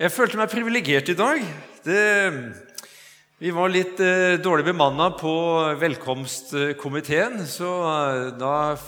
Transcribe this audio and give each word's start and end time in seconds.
Jeg 0.00 0.14
følte 0.14 0.38
meg 0.40 0.48
privilegert 0.48 1.10
i 1.12 1.14
dag. 1.18 1.42
Det, 1.84 2.04
vi 3.36 3.50
var 3.52 3.68
litt 3.68 3.98
eh, 4.00 4.38
dårlig 4.40 4.64
bemanna 4.70 5.10
på 5.12 5.32
velkomstkomiteen, 5.76 7.42
så 7.44 7.72
eh, 7.84 8.30
da 8.40 8.78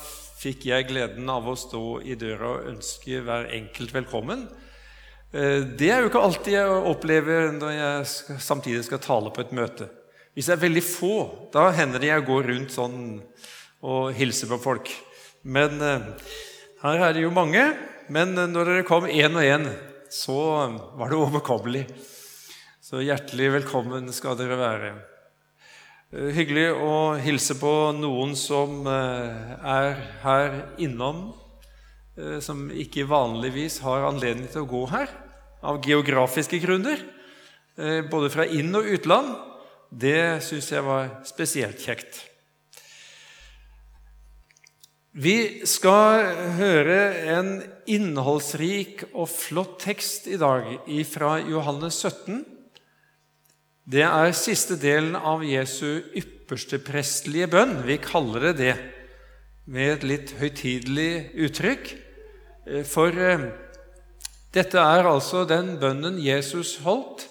fikk 0.41 0.65
jeg 0.71 0.87
gleden 0.89 1.29
av 1.29 1.51
å 1.53 1.57
stå 1.59 1.83
i 2.09 2.17
døra 2.17 2.55
og 2.55 2.71
ønske 2.71 3.21
hver 3.27 3.51
enkelt 3.59 3.93
velkommen. 3.99 4.47
Eh, 5.37 5.61
det 5.77 5.93
er 5.93 6.01
jo 6.01 6.09
ikke 6.09 6.25
alltid 6.31 6.57
jeg 6.57 6.81
opplever 6.95 7.53
når 7.59 7.77
jeg 7.77 8.09
skal, 8.15 8.41
samtidig 8.49 8.89
skal 8.89 9.05
tale 9.05 9.37
på 9.37 9.45
et 9.45 9.53
møte. 9.61 9.93
Hvis 10.33 10.49
det 10.49 10.57
er 10.57 10.65
veldig 10.65 10.87
få, 10.95 11.15
da 11.53 11.69
hender 11.77 12.01
det 12.01 12.15
jeg 12.15 12.29
går 12.33 12.53
rundt 12.55 12.73
sånn 12.73 12.99
og 13.85 14.17
hilser 14.17 14.49
på 14.57 14.63
folk. 14.65 14.97
Men 15.45 15.77
eh, 15.77 16.13
her 16.89 17.09
er 17.11 17.21
det 17.21 17.29
jo 17.29 17.37
mange. 17.37 17.69
Men 18.09 18.33
eh, 18.33 18.49
når 18.49 18.79
dere 18.79 18.89
kom 18.89 19.13
én 19.13 19.37
og 19.37 19.45
én, 19.45 19.75
så 20.13 20.69
var 20.95 21.09
det 21.09 21.17
overkommelig. 21.17 21.87
Så 22.85 23.01
hjertelig 23.01 23.49
velkommen 23.55 24.11
skal 24.13 24.37
dere 24.37 24.59
være. 24.61 24.91
Eh, 26.13 26.29
hyggelig 26.37 26.67
å 26.77 26.97
hilse 27.23 27.57
på 27.57 27.73
noen 27.97 28.35
som 28.37 28.85
eh, 28.91 29.55
er 29.57 30.03
her 30.25 30.59
innom, 30.77 31.31
som 32.45 32.67
ikke 32.69 33.07
vanligvis 33.09 33.79
har 33.81 34.03
anledning 34.05 34.51
til 34.53 34.67
å 34.67 34.69
gå 34.69 34.83
her 34.91 35.09
av 35.65 35.79
geografiske 35.81 36.59
grunner, 36.61 37.01
både 38.13 38.29
fra 38.29 38.45
inn- 38.45 38.77
og 38.77 38.85
utland. 38.85 39.31
Det 39.89 40.43
syns 40.45 40.69
jeg 40.75 40.85
var 40.85 41.09
spesielt 41.25 41.81
kjekt. 41.81 42.21
Vi 45.17 45.65
skal 45.65 46.37
høre 46.61 47.01
en 47.39 47.55
innholdsrik 47.91 49.07
og 49.13 49.29
flott 49.31 49.79
tekst 49.83 50.29
i 50.31 50.39
dag 50.41 50.69
fra 51.09 51.37
Johannes 51.41 51.99
17. 52.03 52.43
Det 53.93 54.05
er 54.07 54.37
siste 54.39 54.77
delen 54.79 55.17
av 55.19 55.43
Jesu 55.43 56.03
ypperste 56.15 56.79
prestelige 56.83 57.51
bønn. 57.51 57.81
Vi 57.87 57.99
kaller 58.03 58.53
det 58.53 58.57
det 58.61 58.75
med 59.67 59.97
et 59.97 60.07
litt 60.07 60.33
høytidelig 60.39 61.33
uttrykk. 61.47 61.93
For 62.89 63.19
eh, 63.19 63.49
dette 64.55 64.79
er 64.79 65.09
altså 65.09 65.45
den 65.49 65.77
bønnen 65.83 66.19
Jesus 66.23 66.77
holdt 66.85 67.27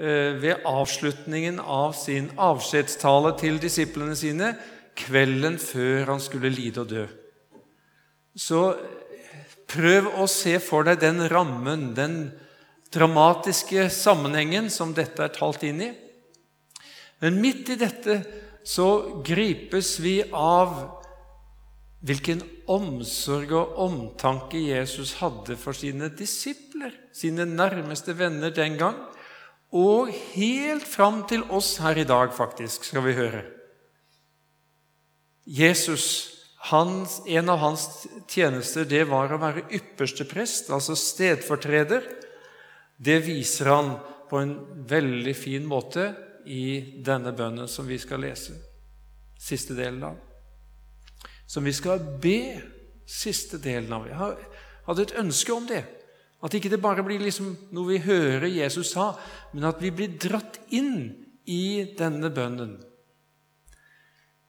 eh, 0.00 0.36
ved 0.40 0.64
avslutningen 0.68 1.60
av 1.60 1.94
sin 1.96 2.30
avskjedstale 2.36 3.34
til 3.40 3.60
disiplene 3.62 4.16
sine 4.18 4.52
kvelden 4.98 5.58
før 5.62 6.12
han 6.12 6.22
skulle 6.22 6.52
lide 6.52 6.82
og 6.82 6.92
dø. 6.92 7.06
Så 8.38 8.62
prøv 9.68 10.08
å 10.18 10.26
se 10.30 10.56
for 10.62 10.86
deg 10.88 11.00
den 11.02 11.26
rammen, 11.30 11.92
den 11.94 12.18
dramatiske 12.94 13.88
sammenhengen 13.92 14.70
som 14.72 14.94
dette 14.96 15.26
er 15.26 15.34
talt 15.34 15.64
inn 15.68 15.82
i. 15.84 15.90
Men 17.20 17.40
midt 17.42 17.74
i 17.74 17.78
dette 17.80 18.20
så 18.64 19.20
gripes 19.26 19.96
vi 20.00 20.20
av 20.32 20.76
hvilken 22.06 22.40
omsorg 22.70 23.52
og 23.58 23.78
omtanke 23.82 24.60
Jesus 24.60 25.16
hadde 25.18 25.56
for 25.58 25.76
sine 25.76 26.10
disipler, 26.14 26.94
sine 27.12 27.46
nærmeste 27.48 28.14
venner 28.16 28.54
den 28.54 28.78
gang, 28.78 28.98
og 29.74 30.12
helt 30.32 30.86
fram 30.88 31.24
til 31.28 31.42
oss 31.52 31.76
her 31.82 31.98
i 31.98 32.06
dag, 32.08 32.32
faktisk, 32.32 32.86
skal 32.88 33.04
vi 33.04 33.16
høre. 33.18 33.42
Jesus, 35.48 36.37
hans, 36.58 37.22
En 37.26 37.48
av 37.48 37.58
hans 37.58 38.06
tjenester 38.28 38.84
det 38.84 39.04
var 39.08 39.32
å 39.32 39.40
være 39.40 39.66
ypperste 39.70 40.26
prest, 40.28 40.70
altså 40.70 40.96
stedfortreder. 40.98 42.04
Det 42.96 43.20
viser 43.22 43.70
han 43.70 43.92
på 44.28 44.40
en 44.42 44.56
veldig 44.88 45.34
fin 45.36 45.66
måte 45.66 46.10
i 46.48 47.00
denne 47.04 47.32
bønnen 47.32 47.68
som 47.68 47.86
vi 47.86 47.98
skal 48.00 48.24
lese. 48.24 48.56
Siste 49.38 49.76
delen 49.78 50.02
av. 50.10 50.16
Som 51.46 51.64
vi 51.64 51.72
skal 51.72 52.02
be 52.20 52.58
siste 53.08 53.60
delen 53.62 53.92
av. 53.94 54.08
Jeg 54.08 54.18
hadde 54.88 55.06
et 55.06 55.16
ønske 55.22 55.54
om 55.54 55.68
det. 55.68 55.84
At 56.44 56.54
ikke 56.54 56.70
det 56.70 56.82
bare 56.82 57.02
blir 57.06 57.22
liksom 57.22 57.54
noe 57.74 57.94
vi 57.94 58.02
hører 58.04 58.46
Jesus 58.50 58.92
sa, 58.94 59.10
men 59.52 59.66
at 59.66 59.80
vi 59.82 59.90
blir 59.94 60.18
dratt 60.20 60.60
inn 60.74 61.10
i 61.48 61.94
denne 61.98 62.30
bønnen. 62.30 62.76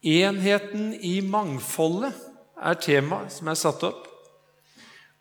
Enheten 0.06 0.94
i 0.96 1.20
mangfoldet 1.22 2.16
er 2.60 2.78
temaet 2.80 3.34
som 3.36 3.50
er 3.52 3.60
satt 3.60 3.84
opp. 3.88 4.06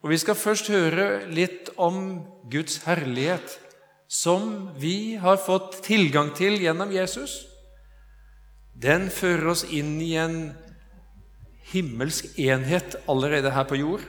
Og 0.02 0.12
Vi 0.12 0.18
skal 0.22 0.38
først 0.38 0.70
høre 0.70 1.26
litt 1.26 1.72
om 1.76 2.22
Guds 2.50 2.84
herlighet, 2.86 3.58
som 4.06 4.70
vi 4.78 5.18
har 5.20 5.40
fått 5.42 5.82
tilgang 5.84 6.30
til 6.38 6.60
gjennom 6.62 6.92
Jesus. 6.94 7.42
Den 8.78 9.10
fører 9.10 9.50
oss 9.50 9.64
inn 9.64 9.98
i 10.00 10.14
en 10.16 10.54
himmelsk 11.72 12.38
enhet 12.38 12.94
allerede 13.10 13.50
her 13.52 13.66
på 13.68 13.80
jord. 13.80 14.06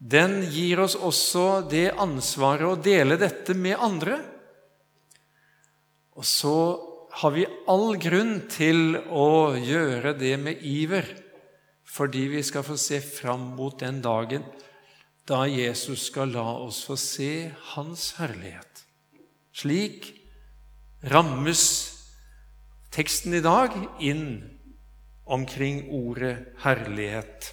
Den 0.00 0.40
gir 0.50 0.80
oss 0.80 0.96
også 0.96 1.62
det 1.70 1.92
ansvaret 2.00 2.66
å 2.66 2.80
dele 2.80 3.20
dette 3.20 3.54
med 3.54 3.78
andre. 3.78 4.18
Og 6.18 6.26
så 6.26 6.56
har 7.10 7.34
vi 7.34 7.46
all 7.68 7.96
grunn 7.98 8.36
til 8.50 8.94
å 9.10 9.56
gjøre 9.58 10.14
det 10.18 10.36
med 10.38 10.62
iver, 10.66 11.08
fordi 11.84 12.28
vi 12.36 12.42
skal 12.46 12.64
få 12.66 12.76
se 12.78 13.00
fram 13.02 13.50
mot 13.58 13.78
den 13.80 13.98
dagen 14.04 14.46
da 15.26 15.44
Jesus 15.46 16.08
skal 16.10 16.32
la 16.34 16.46
oss 16.62 16.82
få 16.86 16.96
se 16.98 17.50
Hans 17.74 18.14
herlighet. 18.18 18.84
Slik 19.54 20.08
rammes 21.10 21.64
teksten 22.94 23.34
i 23.38 23.42
dag 23.44 23.74
inn 24.02 24.42
omkring 25.30 25.84
ordet 25.94 26.34
herlighet. 26.64 27.52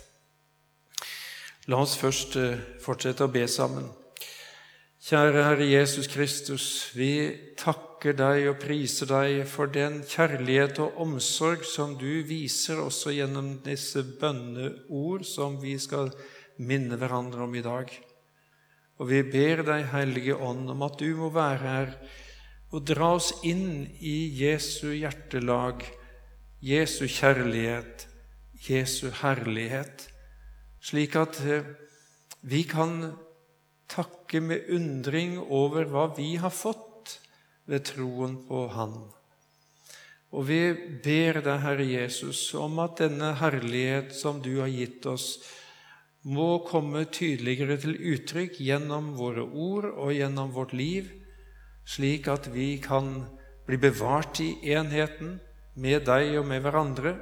La 1.68 1.82
oss 1.84 1.98
først 2.00 2.38
eh, 2.40 2.62
fortsette 2.82 3.26
å 3.26 3.32
be 3.32 3.44
sammen. 3.52 3.90
Kjære 5.08 5.40
Herre 5.40 5.64
Jesus 5.64 6.10
Kristus, 6.12 6.64
vi 6.92 7.32
takker 7.56 8.12
deg 8.20 8.50
og 8.50 8.58
priser 8.60 9.08
deg 9.08 9.46
for 9.48 9.72
den 9.72 10.02
kjærlighet 10.04 10.82
og 10.84 10.98
omsorg 11.00 11.62
som 11.64 11.94
du 11.96 12.26
viser 12.28 12.82
også 12.84 13.14
gjennom 13.16 13.54
disse 13.64 14.02
bønneord 14.20 15.22
som 15.24 15.54
vi 15.62 15.78
skal 15.80 16.12
minne 16.60 17.00
hverandre 17.00 17.46
om 17.46 17.56
i 17.56 17.64
dag. 17.64 17.94
Og 19.00 19.08
vi 19.08 19.22
ber 19.24 19.62
deg, 19.70 19.86
Hellige 19.94 20.36
Ånd, 20.36 20.66
om 20.74 20.84
at 20.84 21.00
du 21.00 21.08
må 21.16 21.30
være 21.32 21.62
her 21.64 21.94
og 22.76 22.84
dra 22.90 23.14
oss 23.16 23.30
inn 23.48 23.86
i 24.04 24.18
Jesu 24.42 24.90
hjertelag, 24.92 25.86
Jesu 26.60 27.06
kjærlighet, 27.08 28.10
Jesu 28.68 29.08
herlighet, 29.22 30.10
slik 30.84 31.16
at 31.16 31.40
eh, 31.48 31.72
vi 32.44 32.66
kan 32.68 33.16
takke 33.92 34.42
med 34.44 34.70
undring 34.74 35.38
over 35.40 35.88
hva 35.92 36.08
vi 36.18 36.36
har 36.42 36.54
fått 36.54 37.18
ved 37.68 37.86
troen 37.88 38.38
på 38.48 38.68
Han. 38.76 38.98
Og 40.36 40.50
vi 40.50 40.60
ber 41.04 41.40
deg, 41.40 41.62
Herre 41.64 41.86
Jesus, 41.88 42.50
om 42.58 42.82
at 42.84 43.00
denne 43.00 43.32
herlighet 43.40 44.12
som 44.16 44.42
du 44.44 44.58
har 44.60 44.72
gitt 44.72 45.08
oss, 45.08 45.38
må 46.28 46.60
komme 46.68 47.06
tydeligere 47.14 47.78
til 47.80 47.96
uttrykk 47.96 48.58
gjennom 48.60 49.14
våre 49.16 49.46
ord 49.48 49.88
og 49.94 50.12
gjennom 50.12 50.52
vårt 50.52 50.74
liv, 50.76 51.08
slik 51.88 52.28
at 52.28 52.50
vi 52.52 52.74
kan 52.84 53.22
bli 53.68 53.80
bevart 53.80 54.42
i 54.44 54.50
enheten 54.76 55.38
med 55.80 56.04
deg 56.10 56.36
og 56.42 56.48
med 56.50 56.66
hverandre, 56.66 57.16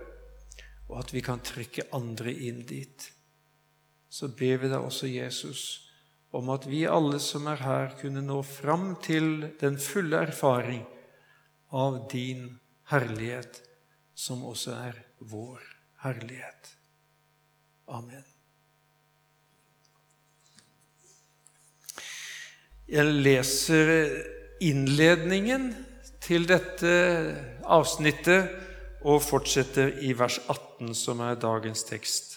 og 0.90 0.98
at 1.04 1.14
vi 1.14 1.22
kan 1.26 1.44
trykke 1.46 1.90
andre 1.94 2.34
inn 2.34 2.64
dit. 2.66 3.12
Så 4.10 4.32
ber 4.34 4.64
vi 4.64 4.72
deg 4.72 4.82
også, 4.82 5.10
Jesus, 5.12 5.85
om 6.36 6.52
at 6.52 6.68
vi 6.68 6.84
alle 6.90 7.20
som 7.24 7.48
er 7.48 7.64
her, 7.64 7.96
kunne 8.02 8.24
nå 8.26 8.42
fram 8.44 8.96
til 9.04 9.54
den 9.62 9.80
fulle 9.82 10.20
erfaring 10.28 10.84
av 11.72 12.06
din 12.12 12.58
herlighet, 12.92 13.62
som 14.16 14.44
også 14.48 14.76
er 14.76 15.02
vår 15.20 15.64
herlighet. 16.04 16.72
Amen. 17.88 18.24
Jeg 22.86 23.18
leser 23.26 23.90
innledningen 24.62 25.72
til 26.22 26.46
dette 26.50 26.92
avsnittet 27.66 28.52
og 29.06 29.22
fortsetter 29.26 30.02
i 30.06 30.14
vers 30.18 30.38
18, 30.50 30.94
som 30.98 31.22
er 31.26 31.38
dagens 31.42 31.86
tekst. 31.88 32.35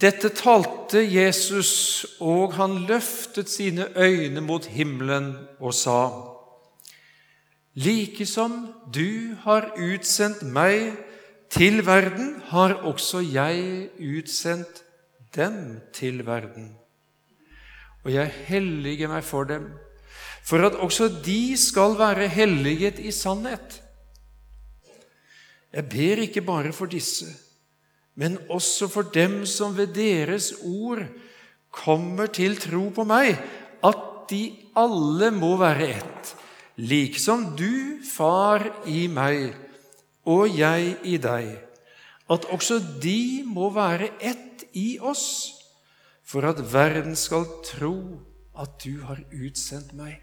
Dette 0.00 0.28
talte 0.28 1.00
Jesus, 1.00 2.04
og 2.20 2.52
han 2.58 2.82
løftet 2.88 3.48
sine 3.48 3.88
øyne 3.96 4.40
mot 4.40 4.66
himmelen 4.66 5.34
og 5.60 5.74
sa:" 5.74 6.32
Likesom 7.76 8.72
du 8.94 9.36
har 9.44 9.72
utsendt 9.76 10.42
meg 10.42 10.96
til 11.50 11.86
verden, 11.86 12.42
har 12.44 12.74
også 12.74 13.20
jeg 13.20 13.88
utsendt 14.00 14.82
dem 15.36 15.80
til 15.92 16.26
verden. 16.26 16.76
og 18.06 18.12
jeg 18.14 18.30
helliger 18.46 19.10
meg 19.10 19.24
for 19.26 19.48
dem, 19.50 19.64
for 20.46 20.62
at 20.62 20.76
også 20.78 21.08
de 21.26 21.56
skal 21.58 21.96
være 21.98 22.28
helliget 22.30 23.00
i 23.02 23.10
sannhet. 23.10 23.80
Jeg 25.74 25.88
ber 25.90 26.22
ikke 26.22 26.44
bare 26.46 26.70
for 26.72 26.86
disse, 26.86 27.26
men 28.16 28.38
også 28.48 28.88
for 28.88 29.12
dem 29.12 29.44
som 29.46 29.76
ved 29.76 29.92
deres 29.96 30.52
ord 30.64 31.04
kommer 31.70 32.30
til 32.32 32.56
tro 32.60 32.88
på 32.96 33.04
meg, 33.04 33.36
at 33.84 34.04
de 34.30 34.42
alle 34.76 35.30
må 35.36 35.54
være 35.60 35.90
ett, 35.98 36.32
liksom 36.76 37.52
du, 37.58 38.00
Far, 38.06 38.64
i 38.88 39.06
meg 39.12 39.52
og 40.26 40.48
jeg 40.56 40.96
i 41.04 41.18
deg, 41.20 41.52
at 42.32 42.48
også 42.50 42.80
de 43.02 43.44
må 43.46 43.68
være 43.74 44.08
ett 44.18 44.64
i 44.74 44.96
oss, 44.98 45.52
for 46.26 46.48
at 46.48 46.58
verden 46.72 47.14
skal 47.18 47.44
tro 47.68 47.94
at 48.58 48.80
du 48.82 49.04
har 49.06 49.20
utsendt 49.30 49.92
meg. 49.94 50.16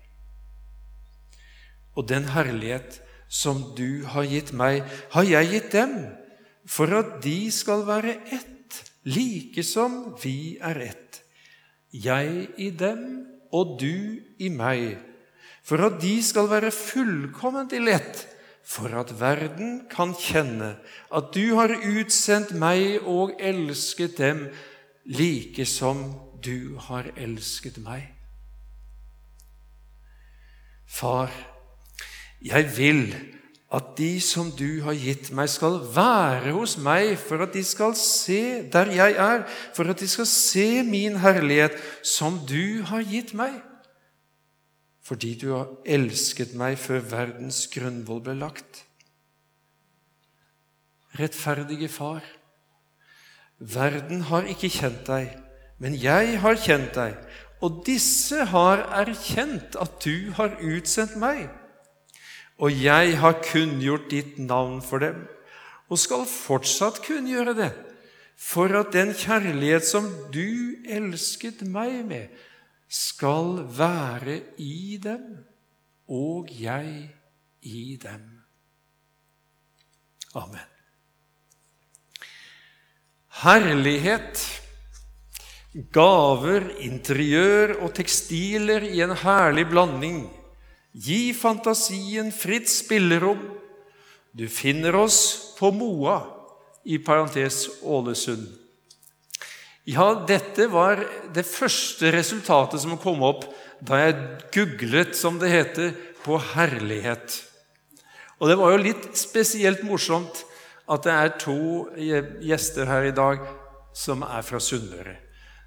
Og 1.96 2.10
den 2.10 2.26
herlighet 2.34 2.98
som 3.30 3.62
du 3.78 4.04
har 4.10 4.26
gitt 4.28 4.52
meg, 4.58 4.84
har 5.14 5.30
jeg 5.30 5.52
gitt 5.54 5.72
dem, 5.78 5.96
for 6.66 6.94
at 6.96 7.18
de 7.24 7.52
skal 7.52 7.86
være 7.88 8.18
ett, 8.32 8.80
like 9.04 9.64
som 9.68 10.14
vi 10.24 10.58
er 10.62 10.80
ett. 10.90 11.22
Jeg 11.94 12.48
i 12.58 12.70
dem 12.74 13.04
og 13.54 13.78
du 13.82 14.20
i 14.42 14.50
meg, 14.50 14.96
for 15.64 15.84
at 15.86 16.00
de 16.02 16.16
skal 16.26 16.50
være 16.52 16.74
fullkomment 16.74 17.76
i 17.76 17.82
lett, 17.84 18.26
for 18.64 18.96
at 18.96 19.12
verden 19.20 19.84
kan 19.92 20.16
kjenne 20.16 20.78
at 21.14 21.32
du 21.36 21.54
har 21.60 21.74
utsendt 21.76 22.54
meg 22.56 23.04
og 23.04 23.36
elsket 23.44 24.18
dem, 24.18 24.48
like 25.04 25.68
som 25.68 26.06
du 26.44 26.80
har 26.88 27.12
elsket 27.20 27.78
meg. 27.84 28.08
Far, 30.88 31.32
jeg 32.44 32.70
vil 32.78 33.04
at 33.74 33.96
de 33.98 34.22
som 34.22 34.52
du 34.54 34.84
har 34.86 34.94
gitt 34.94 35.32
meg, 35.34 35.50
skal 35.50 35.80
være 35.96 36.54
hos 36.54 36.76
meg, 36.78 37.16
for 37.18 37.42
at 37.42 37.56
de 37.56 37.64
skal 37.66 37.96
se 37.98 38.62
der 38.74 38.92
jeg 38.94 39.16
er, 39.18 39.46
for 39.74 39.90
at 39.90 40.02
de 40.04 40.10
skal 40.10 40.28
se 40.30 40.84
min 40.86 41.18
herlighet, 41.24 41.80
som 42.06 42.38
du 42.46 42.84
har 42.86 43.02
gitt 43.10 43.34
meg. 43.38 43.56
Fordi 45.04 45.34
du 45.42 45.50
har 45.56 45.72
elsket 45.90 46.54
meg 46.56 46.78
før 46.80 47.02
verdens 47.16 47.66
grunnvoll 47.74 48.22
ble 48.24 48.38
lagt. 48.44 48.84
Rettferdige 51.18 51.90
Far, 51.94 52.22
verden 53.58 54.22
har 54.30 54.46
ikke 54.50 54.70
kjent 54.70 55.04
deg, 55.10 55.34
men 55.82 55.98
jeg 55.98 56.38
har 56.46 56.62
kjent 56.62 56.94
deg, 56.98 57.18
og 57.64 57.84
disse 57.88 58.46
har 58.54 58.86
erkjent 59.02 59.78
at 59.82 60.00
du 60.06 60.30
har 60.38 60.58
utsendt 60.62 61.18
meg 61.18 61.50
og 62.62 62.74
jeg 62.78 63.18
har 63.20 63.40
kunngjort 63.44 64.10
ditt 64.12 64.38
navn 64.42 64.82
for 64.86 65.04
dem, 65.04 65.24
og 65.90 66.00
skal 66.00 66.26
fortsatt 66.30 67.02
kunngjøre 67.06 67.56
det, 67.58 67.72
for 68.40 68.72
at 68.78 68.94
den 68.94 69.14
kjærlighet 69.18 69.86
som 69.86 70.10
du 70.34 70.78
elsket 70.90 71.64
meg 71.70 72.02
med, 72.08 72.30
skal 72.94 73.64
være 73.74 74.40
i 74.62 75.00
dem, 75.02 75.42
og 76.10 76.52
jeg 76.54 77.10
i 77.66 77.98
dem. 78.02 78.26
Amen. 80.38 80.70
Herlighet, 83.44 84.42
gaver, 85.94 86.68
interiør 86.86 87.80
og 87.82 87.96
tekstiler 87.98 88.86
i 88.86 89.02
en 89.02 89.16
herlig 89.24 89.66
blanding 89.72 90.22
Gi 90.94 91.34
fantasien 91.34 92.30
fritt 92.32 92.70
spillerom. 92.70 93.40
Du 94.32 94.46
finner 94.50 94.96
oss 94.96 95.56
på 95.58 95.72
Moa, 95.74 96.22
i 96.84 96.98
parentes 97.00 97.66
Ålesund. 97.82 98.46
Ja, 99.88 100.26
dette 100.28 100.68
var 100.72 101.02
det 101.36 101.46
første 101.48 102.12
resultatet 102.14 102.84
som 102.84 103.00
kom 103.00 103.24
opp 103.24 103.46
da 103.84 104.00
jeg 104.00 104.20
googlet, 104.54 105.16
som 105.16 105.40
det 105.42 105.52
heter, 105.52 105.92
på 106.24 106.38
herlighet. 106.54 107.42
Og 108.40 108.52
det 108.52 108.56
var 108.60 108.72
jo 108.72 108.84
litt 108.84 109.10
spesielt 109.20 109.84
morsomt 109.88 110.46
at 110.92 111.04
det 111.04 111.16
er 111.16 111.36
to 111.40 111.58
gjester 112.44 112.88
her 112.88 113.10
i 113.10 113.16
dag 113.16 113.44
som 113.96 114.24
er 114.28 114.44
fra 114.44 114.60
Sunnmøre. 114.64 115.18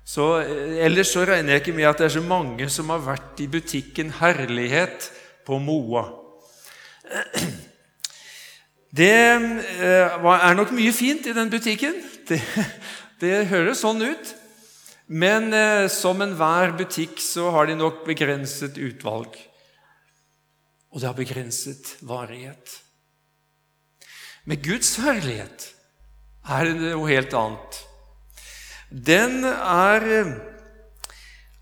Så, 0.07 0.39
eh, 0.41 0.79
ellers 0.87 1.11
så 1.13 1.25
regner 1.27 1.57
jeg 1.57 1.65
ikke 1.65 1.77
med 1.77 1.89
at 1.89 1.99
det 1.99 2.07
er 2.07 2.17
så 2.21 2.23
mange 2.23 2.69
som 2.71 2.93
har 2.95 3.03
vært 3.03 3.41
i 3.43 3.49
butikken 3.51 4.13
Herlighet 4.21 5.11
på 5.47 5.59
Moa. 5.63 6.09
Det 8.97 9.13
eh, 9.13 10.27
er 10.33 10.57
nok 10.57 10.73
mye 10.75 10.93
fint 10.95 11.27
i 11.29 11.35
den 11.37 11.53
butikken. 11.53 11.99
Det, 12.27 12.41
det 13.23 13.47
høres 13.51 13.83
sånn 13.85 14.03
ut. 14.03 14.33
Men 15.07 15.53
eh, 15.55 15.87
som 15.93 16.23
enhver 16.25 16.75
butikk 16.79 17.21
så 17.23 17.51
har 17.55 17.69
de 17.69 17.77
nok 17.79 18.05
begrenset 18.09 18.79
utvalg. 18.81 19.37
Og 20.91 21.03
det 21.03 21.11
har 21.11 21.19
begrenset 21.19 21.93
varighet. 22.07 22.81
Med 24.47 24.63
Guds 24.65 24.95
herlighet 25.03 25.71
er 26.47 26.69
det 26.71 26.77
noe 26.81 27.11
helt 27.11 27.35
annet. 27.37 27.81
Den 28.91 29.43
er 29.47 30.11
eh, 30.21 30.37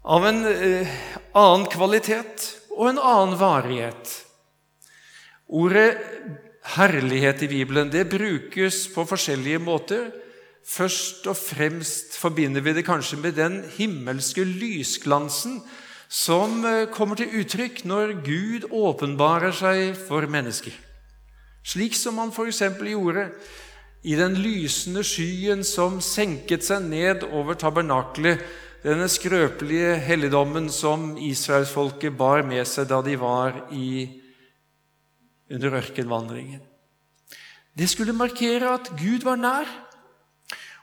av 0.05 0.27
en 0.29 0.45
annen 0.45 1.69
kvalitet 1.73 2.51
og 2.75 2.91
en 2.91 3.01
annen 3.01 3.39
varighet. 3.39 4.13
Ordet 5.49 5.95
herlighet 6.75 7.43
i 7.45 7.51
Bibelen 7.51 7.93
det 7.93 8.09
brukes 8.11 8.87
på 8.95 9.05
forskjellige 9.09 9.61
måter. 9.63 10.11
Først 10.65 11.27
og 11.29 11.37
fremst 11.37 12.17
forbinder 12.17 12.65
vi 12.65 12.73
det 12.73 12.87
kanskje 12.87 13.21
med 13.21 13.37
den 13.37 13.61
himmelske 13.77 14.47
lysglansen 14.49 15.61
som 16.09 16.65
eh, 16.65 16.87
kommer 16.93 17.19
til 17.19 17.33
uttrykk 17.41 17.83
når 17.89 18.15
Gud 18.25 18.69
åpenbarer 18.71 19.53
seg 19.57 19.99
for 20.09 20.25
mennesker. 20.31 20.73
Slik 21.65 21.97
som 21.97 22.21
han 22.21 22.33
f.eks. 22.33 22.63
gjorde 22.85 23.29
i 24.05 24.17
den 24.17 24.37
lysende 24.37 25.05
skyen 25.05 25.65
som 25.65 26.01
senket 26.05 26.65
seg 26.65 26.85
ned 26.85 27.25
over 27.31 27.57
tabernaklet, 27.57 28.43
denne 28.85 29.07
skrøpelige 29.09 29.95
helligdommen 30.05 30.69
som 30.73 31.15
israelsfolket 31.17 32.17
bar 32.19 32.45
med 32.45 32.67
seg 32.69 32.91
da 32.91 33.01
de 33.05 33.17
var 33.17 33.57
i, 33.73 34.05
under 35.49 35.79
ørkenvandringen. 35.81 36.61
Det 37.75 37.89
skulle 37.91 38.15
markere 38.17 38.75
at 38.77 38.93
Gud 38.99 39.25
var 39.25 39.41
nær, 39.41 39.71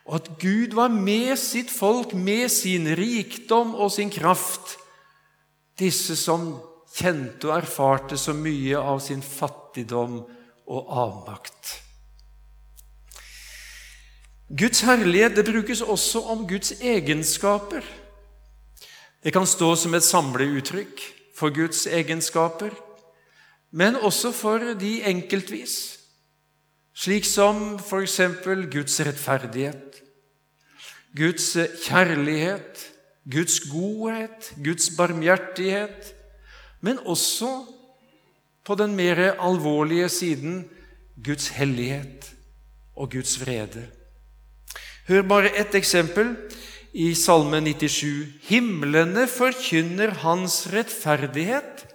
og 0.02 0.18
at 0.18 0.32
Gud 0.42 0.74
var 0.74 0.90
med 0.90 1.36
sitt 1.38 1.70
folk, 1.70 2.10
med 2.12 2.50
sin 2.50 2.90
rikdom 2.98 3.76
og 3.78 3.94
sin 3.94 4.10
kraft, 4.10 4.76
disse 5.78 6.18
som 6.18 6.56
kjente 6.92 7.48
og 7.48 7.54
erfarte 7.60 8.18
så 8.20 8.34
mye 8.36 8.82
av 8.82 8.98
sin 9.00 9.22
fattigdom 9.22 10.18
og 10.66 10.92
avmakt. 11.06 11.81
Guds 14.52 14.82
herlighet 14.84 15.36
det 15.36 15.46
brukes 15.48 15.80
også 15.80 16.20
om 16.28 16.44
Guds 16.48 16.74
egenskaper. 16.80 17.84
Det 19.24 19.32
kan 19.32 19.46
stå 19.46 19.70
som 19.78 19.94
et 19.94 20.04
samleuttrykk 20.04 21.00
for 21.38 21.54
Guds 21.54 21.86
egenskaper, 21.86 22.74
men 23.72 23.96
også 23.96 24.32
for 24.36 24.74
de 24.76 24.98
enkeltvis, 25.08 25.76
slik 26.92 27.24
som 27.24 27.78
f.eks. 27.80 28.20
Guds 28.72 29.00
rettferdighet, 29.00 30.02
Guds 31.16 31.56
kjærlighet, 31.86 32.84
Guds 33.24 33.60
godhet, 33.70 34.52
Guds 34.64 34.90
barmhjertighet, 34.96 36.12
men 36.80 36.98
også 36.98 37.64
på 38.64 38.74
den 38.74 38.96
mer 38.96 39.32
alvorlige 39.40 40.08
siden 40.08 40.68
Guds 41.24 41.48
hellighet 41.48 42.34
og 42.96 43.10
Guds 43.10 43.40
vrede. 43.40 44.01
Hør 45.08 45.24
bare 45.26 45.50
ett 45.58 45.74
eksempel 45.74 46.36
i 46.92 47.10
Salme 47.18 47.58
97. 47.64 48.38
Himlene 48.46 49.26
forkynner 49.30 50.12
hans 50.22 50.66
rettferdighet. 50.70 51.86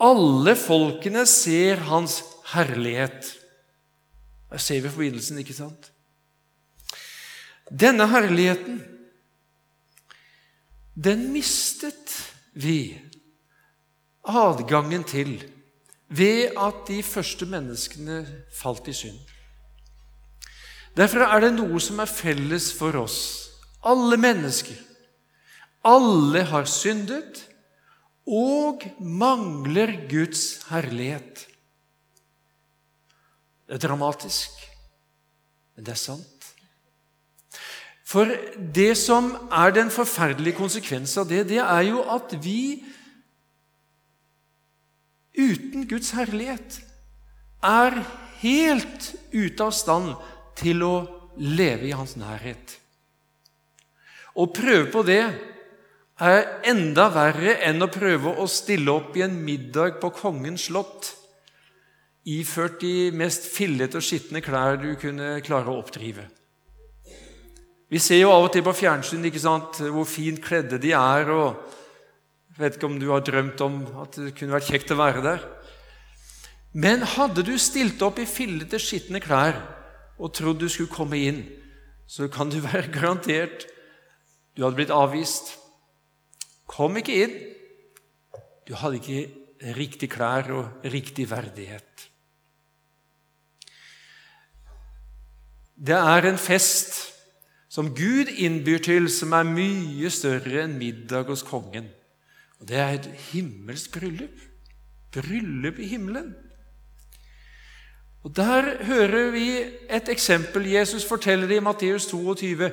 Alle 0.00 0.54
folkene 0.56 1.26
ser 1.28 1.82
hans 1.90 2.22
herlighet. 2.54 3.34
Der 4.50 4.62
ser 4.62 4.80
vi 4.80 4.92
forbindelsen, 4.92 5.38
ikke 5.42 5.56
sant? 5.56 5.90
Denne 7.68 8.06
herligheten, 8.08 8.80
den 10.94 11.32
mistet 11.32 12.12
vi 12.54 12.94
adgangen 14.24 15.04
til 15.04 15.36
ved 16.08 16.54
at 16.56 16.84
de 16.88 17.02
første 17.02 17.48
menneskene 17.50 18.22
falt 18.54 18.88
i 18.88 18.94
synd. 18.94 19.33
Derfor 20.94 21.26
er 21.26 21.42
det 21.42 21.54
noe 21.56 21.80
som 21.82 21.98
er 22.02 22.10
felles 22.10 22.70
for 22.76 22.94
oss, 23.00 23.18
alle 23.82 24.18
mennesker. 24.20 24.78
Alle 25.84 26.44
har 26.48 26.68
syndet 26.70 27.42
og 28.24 28.84
mangler 29.00 29.90
Guds 30.08 30.62
herlighet. 30.70 31.44
Det 33.66 33.76
er 33.76 33.82
dramatisk, 33.88 34.54
men 35.74 35.86
det 35.86 35.92
er 35.96 36.00
sant. 36.00 36.30
For 38.04 38.30
det 38.74 38.92
som 39.00 39.32
er 39.50 39.74
den 39.74 39.90
forferdelige 39.90 40.56
konsekvensen 40.60 41.24
av 41.24 41.28
det, 41.28 41.42
det 41.50 41.58
er 41.58 41.86
jo 41.88 42.04
at 42.14 42.36
vi 42.44 42.84
uten 45.34 45.88
Guds 45.90 46.12
herlighet 46.14 46.78
er 47.64 47.96
helt 48.44 49.08
ute 49.32 49.64
av 49.64 49.72
stand 49.74 50.12
til 50.58 50.82
å 50.86 50.94
leve 51.36 51.88
i 51.88 51.96
Hans 51.96 52.16
nærhet. 52.20 52.78
Å 54.34 54.46
prøve 54.50 54.88
på 54.90 55.02
det 55.06 55.22
er 56.22 56.40
enda 56.70 57.08
verre 57.10 57.56
enn 57.66 57.82
å 57.82 57.90
prøve 57.90 58.36
å 58.38 58.46
stille 58.50 58.92
opp 58.92 59.16
i 59.18 59.24
en 59.26 59.36
middag 59.46 59.98
på 60.02 60.12
kongens 60.14 60.68
slott 60.68 61.10
iført 62.30 62.78
de 62.80 63.10
mest 63.14 63.50
fillete 63.52 63.98
og 63.98 64.06
skitne 64.06 64.42
klær 64.44 64.78
du 64.80 64.94
kunne 65.00 65.36
klare 65.44 65.70
å 65.70 65.78
oppdrive. 65.82 66.24
Vi 67.90 68.00
ser 68.00 68.22
jo 68.22 68.32
av 68.32 68.46
og 68.46 68.52
til 68.54 68.64
på 68.64 68.74
fjernsyn 68.74 69.26
ikke 69.28 69.42
sant, 69.42 69.82
hvor 69.92 70.06
fint 70.08 70.40
kledde 70.42 70.80
de 70.82 70.94
er. 70.96 71.30
og 71.30 71.60
jeg 72.54 72.62
vet 72.62 72.76
ikke 72.78 72.86
om 72.86 72.98
du 72.98 73.08
har 73.10 73.22
drømt 73.26 73.60
om 73.66 73.82
at 74.02 74.16
det 74.18 74.32
kunne 74.38 74.54
vært 74.54 74.70
kjekt 74.70 74.94
å 74.94 74.98
være 74.98 75.22
der. 75.22 75.44
Men 76.74 77.04
hadde 77.06 77.44
du 77.46 77.54
stilt 77.58 78.02
opp 78.02 78.18
i 78.18 78.26
fillete, 78.26 78.80
skitne 78.82 79.20
klær 79.22 79.60
og 80.18 80.34
trodd 80.36 80.60
du 80.62 80.68
skulle 80.70 80.92
komme 80.92 81.18
inn, 81.18 81.44
så 82.06 82.28
kan 82.28 82.50
du 82.52 82.60
være 82.62 82.92
garantert 82.94 83.66
du 84.54 84.62
hadde 84.62 84.78
blitt 84.78 84.94
avvist. 84.94 85.56
Kom 86.70 86.94
ikke 87.00 87.16
inn. 87.24 87.34
Du 88.68 88.74
hadde 88.78 89.00
ikke 89.00 89.74
riktig 89.76 90.10
klær 90.14 90.50
og 90.54 90.86
riktig 90.92 91.26
verdighet. 91.30 92.06
Det 95.74 95.96
er 95.96 96.28
en 96.28 96.38
fest 96.38 96.94
som 97.68 97.90
Gud 97.98 98.30
innbyr 98.30 98.78
til, 98.86 99.08
som 99.10 99.34
er 99.34 99.48
mye 99.48 100.10
større 100.14 100.62
enn 100.62 100.78
middag 100.78 101.26
hos 101.32 101.42
kongen. 101.42 101.90
Og 102.62 102.68
Det 102.70 102.78
er 102.78 102.94
et 102.94 103.08
himmelsk 103.32 103.98
bryllup. 103.98 104.38
Bryllup 105.10 105.78
i 105.82 105.88
himmelen. 105.90 106.30
Og 108.24 108.32
Der 108.36 108.84
hører 108.84 109.30
vi 109.30 109.48
et 109.90 110.08
eksempel. 110.08 110.64
Jesus 110.72 111.04
forteller 111.04 111.46
det 111.46 111.58
i 111.60 111.64
Matteus 111.64 112.06
22 112.08 112.70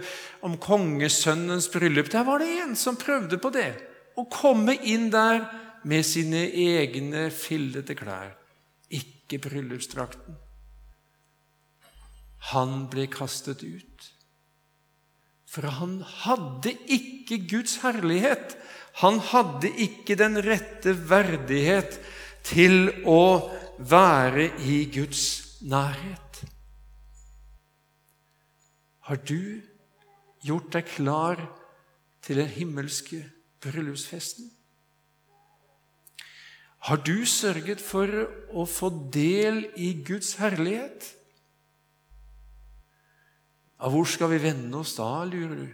om 0.48 0.56
kongesønnens 0.58 1.68
bryllup. 1.74 2.12
Der 2.12 2.24
var 2.24 2.40
det 2.40 2.48
en 2.64 2.76
som 2.76 2.96
prøvde 2.96 3.38
på 3.38 3.52
det. 3.52 3.74
Å 4.16 4.24
komme 4.32 4.78
inn 4.88 5.10
der 5.12 5.44
med 5.84 6.08
sine 6.08 6.46
egne 6.48 7.28
fillete 7.36 7.98
klær. 8.00 8.32
Ikke 8.88 9.42
bryllupsdrakten. 9.44 10.40
Han 12.56 12.88
ble 12.92 13.10
kastet 13.12 13.64
ut. 13.68 14.08
For 15.52 15.68
han 15.68 16.00
hadde 16.24 16.78
ikke 16.88 17.42
Guds 17.52 17.82
herlighet. 17.84 18.56
Han 19.04 19.20
hadde 19.20 19.68
ikke 19.84 20.16
den 20.16 20.40
rette 20.46 20.96
verdighet 20.96 22.00
til 22.48 22.88
å 23.04 23.52
være 23.90 24.48
i 24.62 24.86
Guds 24.94 25.62
nærhet. 25.62 26.44
Har 29.08 29.16
du 29.16 29.62
gjort 30.46 30.72
deg 30.74 30.90
klar 30.96 31.42
til 32.22 32.42
den 32.42 32.50
himmelske 32.50 33.24
bryllupsfesten? 33.62 34.52
Har 36.82 36.98
du 37.06 37.26
sørget 37.26 37.82
for 37.82 38.10
å 38.58 38.66
få 38.66 38.90
del 39.14 39.68
i 39.78 39.94
Guds 40.06 40.36
herlighet? 40.42 41.12
Ja, 43.82 43.90
hvor 43.90 44.06
skal 44.10 44.32
vi 44.34 44.42
vende 44.42 44.82
oss 44.82 44.96
da, 44.98 45.24
lurer 45.26 45.58
du? 45.58 45.68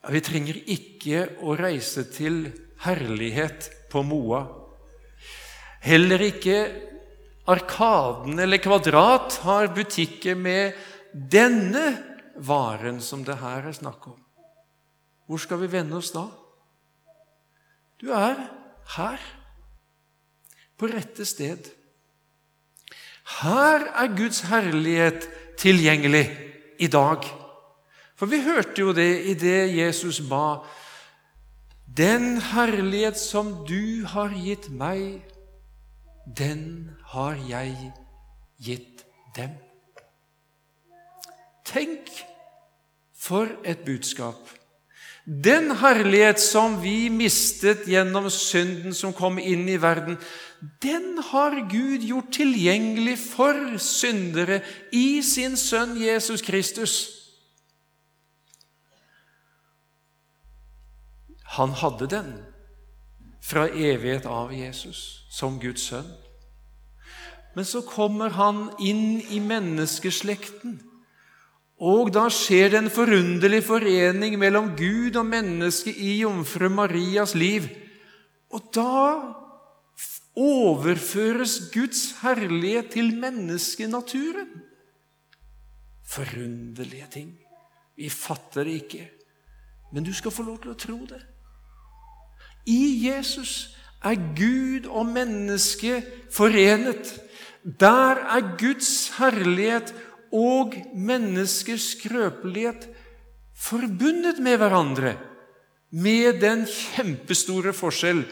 Ja, 0.00 0.10
vi 0.14 0.22
trenger 0.24 0.58
ikke 0.70 1.26
å 1.42 1.54
reise 1.58 2.06
til 2.10 2.48
herlighet 2.82 3.70
på 3.92 4.02
Moa. 4.06 4.59
Heller 5.80 6.20
ikke 6.22 6.56
Arkaden 7.50 8.38
eller 8.38 8.60
Kvadrat 8.62 9.40
har 9.44 9.72
butikker 9.74 10.36
med 10.36 10.76
denne 11.12 11.86
varen 12.36 13.00
som 13.02 13.24
det 13.26 13.38
her 13.40 13.66
er 13.66 13.76
snakk 13.76 14.06
om. 14.12 14.18
Hvor 15.26 15.40
skal 15.40 15.60
vi 15.62 15.70
vende 15.72 15.96
oss 15.98 16.12
da? 16.14 16.26
Du 18.00 18.10
er 18.16 18.38
her, 18.96 19.20
på 20.80 20.88
rette 20.88 21.26
sted. 21.28 21.68
Her 23.40 23.84
er 23.84 24.14
Guds 24.16 24.40
herlighet 24.48 25.26
tilgjengelig 25.60 26.24
i 26.80 26.88
dag. 26.88 27.26
For 28.16 28.28
vi 28.28 28.40
hørte 28.44 28.80
jo 28.80 28.94
det 28.96 29.10
i 29.28 29.34
det 29.38 29.68
Jesus 29.76 30.22
ba. 30.28 30.62
Den 31.84 32.38
herlighet 32.52 33.20
som 33.20 33.52
du 33.68 34.06
har 34.08 34.32
gitt 34.32 34.70
meg, 34.72 35.20
den 36.38 36.90
har 37.12 37.38
jeg 37.48 37.74
gitt 38.62 39.04
dem. 39.36 39.56
Tenk 41.66 42.10
for 43.16 43.50
et 43.64 43.84
budskap! 43.86 44.40
Den 45.26 45.70
herlighet 45.78 46.40
som 46.42 46.78
vi 46.82 47.10
mistet 47.12 47.84
gjennom 47.86 48.30
synden 48.32 48.94
som 48.96 49.12
kom 49.14 49.38
inn 49.38 49.68
i 49.68 49.76
verden, 49.78 50.16
den 50.82 51.20
har 51.30 51.54
Gud 51.70 52.02
gjort 52.02 52.32
tilgjengelig 52.34 53.18
for 53.20 53.76
syndere 53.78 54.62
i 54.96 55.20
sin 55.22 55.54
sønn 55.60 55.94
Jesus 56.00 56.42
Kristus. 56.42 56.96
Han 61.60 61.76
hadde 61.78 62.10
den 62.10 62.32
fra 63.50 63.66
evighet 63.68 64.28
av 64.30 64.52
Jesus 64.54 65.24
som 65.30 65.58
Guds 65.62 65.88
sønn. 65.90 66.10
Men 67.56 67.66
så 67.66 67.82
kommer 67.82 68.30
han 68.36 68.68
inn 68.78 69.18
i 69.26 69.40
menneskeslekten, 69.42 70.78
og 71.80 72.12
da 72.14 72.26
skjer 72.30 72.70
det 72.70 72.78
en 72.82 72.92
forunderlig 72.92 73.62
forening 73.66 74.36
mellom 74.38 74.74
Gud 74.76 75.16
og 75.16 75.26
menneske 75.26 75.90
i 75.90 76.18
jomfru 76.20 76.68
Marias 76.68 77.32
liv. 77.34 77.70
Og 78.52 78.66
da 78.76 79.06
overføres 80.36 81.70
Guds 81.72 82.20
herlighet 82.20 82.92
til 82.92 83.14
menneskenaturen. 83.16 84.52
Forunderlige 86.04 87.08
ting. 87.16 87.32
Vi 87.96 88.12
fatter 88.12 88.68
det 88.68 88.76
ikke, 88.84 89.08
men 89.92 90.04
du 90.04 90.12
skal 90.14 90.32
få 90.34 90.44
lov 90.46 90.60
til 90.60 90.74
å 90.74 90.80
tro 90.84 91.00
det. 91.08 91.20
I 92.66 93.08
Jesus 93.08 93.76
er 94.04 94.16
Gud 94.36 94.88
og 94.88 95.06
menneske 95.06 96.02
forenet. 96.32 97.20
Der 97.80 98.20
er 98.36 98.56
Guds 98.58 99.10
herlighet 99.18 99.94
og 100.32 100.74
menneskers 100.94 101.92
skrøpelighet 101.96 102.88
forbundet 103.60 104.38
med 104.38 104.56
hverandre, 104.56 105.16
med 105.90 106.40
den 106.40 106.64
kjempestore 106.70 107.74
forskjell 107.76 108.22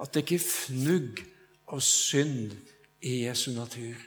at 0.00 0.14
det 0.14 0.22
ikke 0.22 0.38
er 0.38 0.46
fnugg 0.46 1.24
av 1.68 1.82
synd 1.84 2.54
i 3.04 3.24
Jesu 3.26 3.50
natur. 3.52 3.98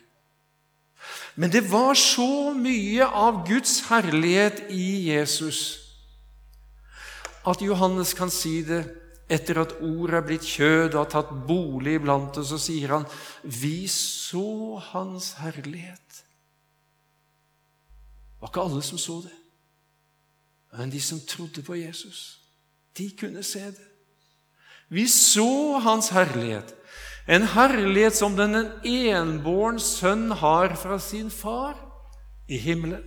Men 1.35 1.51
det 1.51 1.63
var 1.71 1.93
så 1.97 2.53
mye 2.55 3.05
av 3.05 3.43
Guds 3.47 3.81
herlighet 3.89 4.63
i 4.73 5.11
Jesus 5.11 5.79
at 7.47 7.61
Johannes 7.65 8.13
kan 8.13 8.29
si 8.29 8.61
det 8.65 8.83
etter 9.31 9.61
at 9.61 9.77
ordet 9.79 10.17
er 10.17 10.25
blitt 10.27 10.47
kjød 10.47 10.89
og 10.93 11.00
har 11.03 11.11
tatt 11.13 11.31
bolig 11.47 11.95
iblant 12.00 12.38
oss, 12.41 12.51
så 12.51 12.59
sier 12.59 12.97
han, 12.97 13.05
'Vi 13.43 13.88
så 13.88 14.77
Hans 14.91 15.33
herlighet'. 15.39 16.23
Det 18.31 18.41
var 18.41 18.50
ikke 18.50 18.61
alle 18.61 18.81
som 18.81 18.97
så 18.97 19.21
det, 19.21 19.38
men 20.77 20.89
de 20.89 21.01
som 21.01 21.19
trodde 21.19 21.61
på 21.61 21.75
Jesus, 21.75 22.39
de 22.97 23.11
kunne 23.19 23.43
se 23.43 23.59
det. 23.59 23.88
Vi 24.89 25.07
så 25.07 25.79
Hans 25.79 26.09
herlighet, 26.09 26.73
en 27.27 27.43
herlighet 27.47 28.15
som 28.15 28.35
den 28.35 28.55
enbåren 28.83 29.79
sønn 29.79 30.31
har 30.31 30.75
fra 30.75 31.00
sin 31.00 31.29
far 31.29 31.77
i 32.50 32.57
himmelen. 32.57 33.03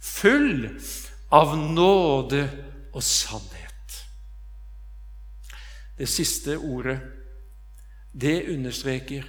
Full 0.00 0.80
av 1.30 1.54
nåde 1.58 2.48
og 2.94 3.02
sannhet. 3.02 3.59
Det 6.00 6.08
siste 6.08 6.56
ordet, 6.56 6.96
det 8.16 8.48
understreker 8.48 9.26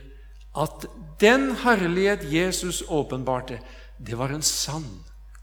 at 0.55 0.85
den 1.19 1.51
herlighet 1.63 2.23
Jesus 2.31 2.81
åpenbarte, 2.87 3.59
det 3.99 4.15
var 4.17 4.31
en 4.31 4.43
sann, 4.43 4.87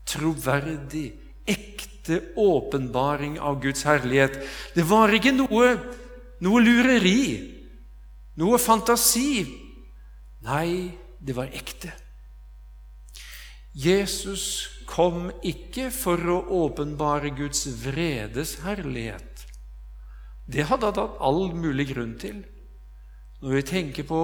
troverdig, 0.09 1.13
ekte 1.49 2.21
åpenbaring 2.37 3.39
av 3.41 3.61
Guds 3.63 3.85
herlighet. 3.89 4.41
Det 4.75 4.85
var 4.89 5.13
ikke 5.13 5.35
noe, 5.37 5.71
noe 6.45 6.65
lureri, 6.65 7.23
noe 8.41 8.61
fantasi. 8.61 9.45
Nei, 10.49 10.97
det 11.21 11.37
var 11.37 11.53
ekte. 11.53 11.93
Jesus 13.77 14.45
kom 14.89 15.29
ikke 15.45 15.91
for 15.95 16.21
å 16.33 16.39
åpenbare 16.65 17.31
Guds 17.37 17.67
vredes 17.85 18.59
herlighet. 18.65 19.28
Det 20.49 20.65
hadde 20.69 20.89
han 20.89 20.97
hatt 20.97 21.19
all 21.21 21.51
mulig 21.55 21.91
grunn 21.93 22.17
til 22.21 22.45
når 23.39 23.55
vi 23.55 23.67
tenker 23.69 24.07
på 24.09 24.21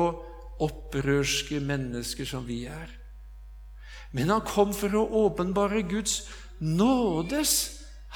opprørske 0.65 1.61
mennesker 1.63 2.27
som 2.27 2.47
vi 2.49 2.65
er. 2.67 2.89
Men 4.15 4.31
han 4.33 4.47
kom 4.47 4.73
for 4.75 4.95
å 4.95 5.05
åpenbare 5.27 5.85
Guds 5.87 6.25
nådes 6.59 7.55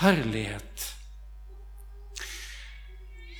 herlighet. 0.00 0.86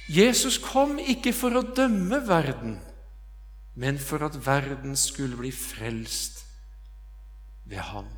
Jesus 0.08 0.56
kom 0.62 0.96
ikke 0.98 1.34
for 1.36 1.58
å 1.58 1.66
dømme 1.76 2.22
verden, 2.26 2.78
men 3.78 3.98
for 4.00 4.24
at 4.26 4.38
verden 4.46 4.96
skulle 4.96 5.36
bli 5.38 5.52
frelst 5.52 6.40
ved 7.68 7.84
ham. 7.90 8.08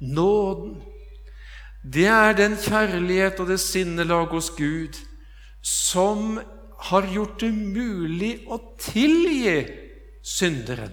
Nåden, 0.00 0.78
det 1.82 2.06
er 2.06 2.32
den 2.38 2.54
kjærlighet 2.56 3.40
og 3.42 3.48
det 3.50 3.60
sinnelag 3.60 4.30
hos 4.30 4.52
Gud 4.54 4.98
som 5.62 6.38
har 6.90 7.06
gjort 7.10 7.40
det 7.42 7.52
mulig 7.54 8.32
å 8.50 8.58
tilgi 8.78 9.62
synderen. 10.22 10.92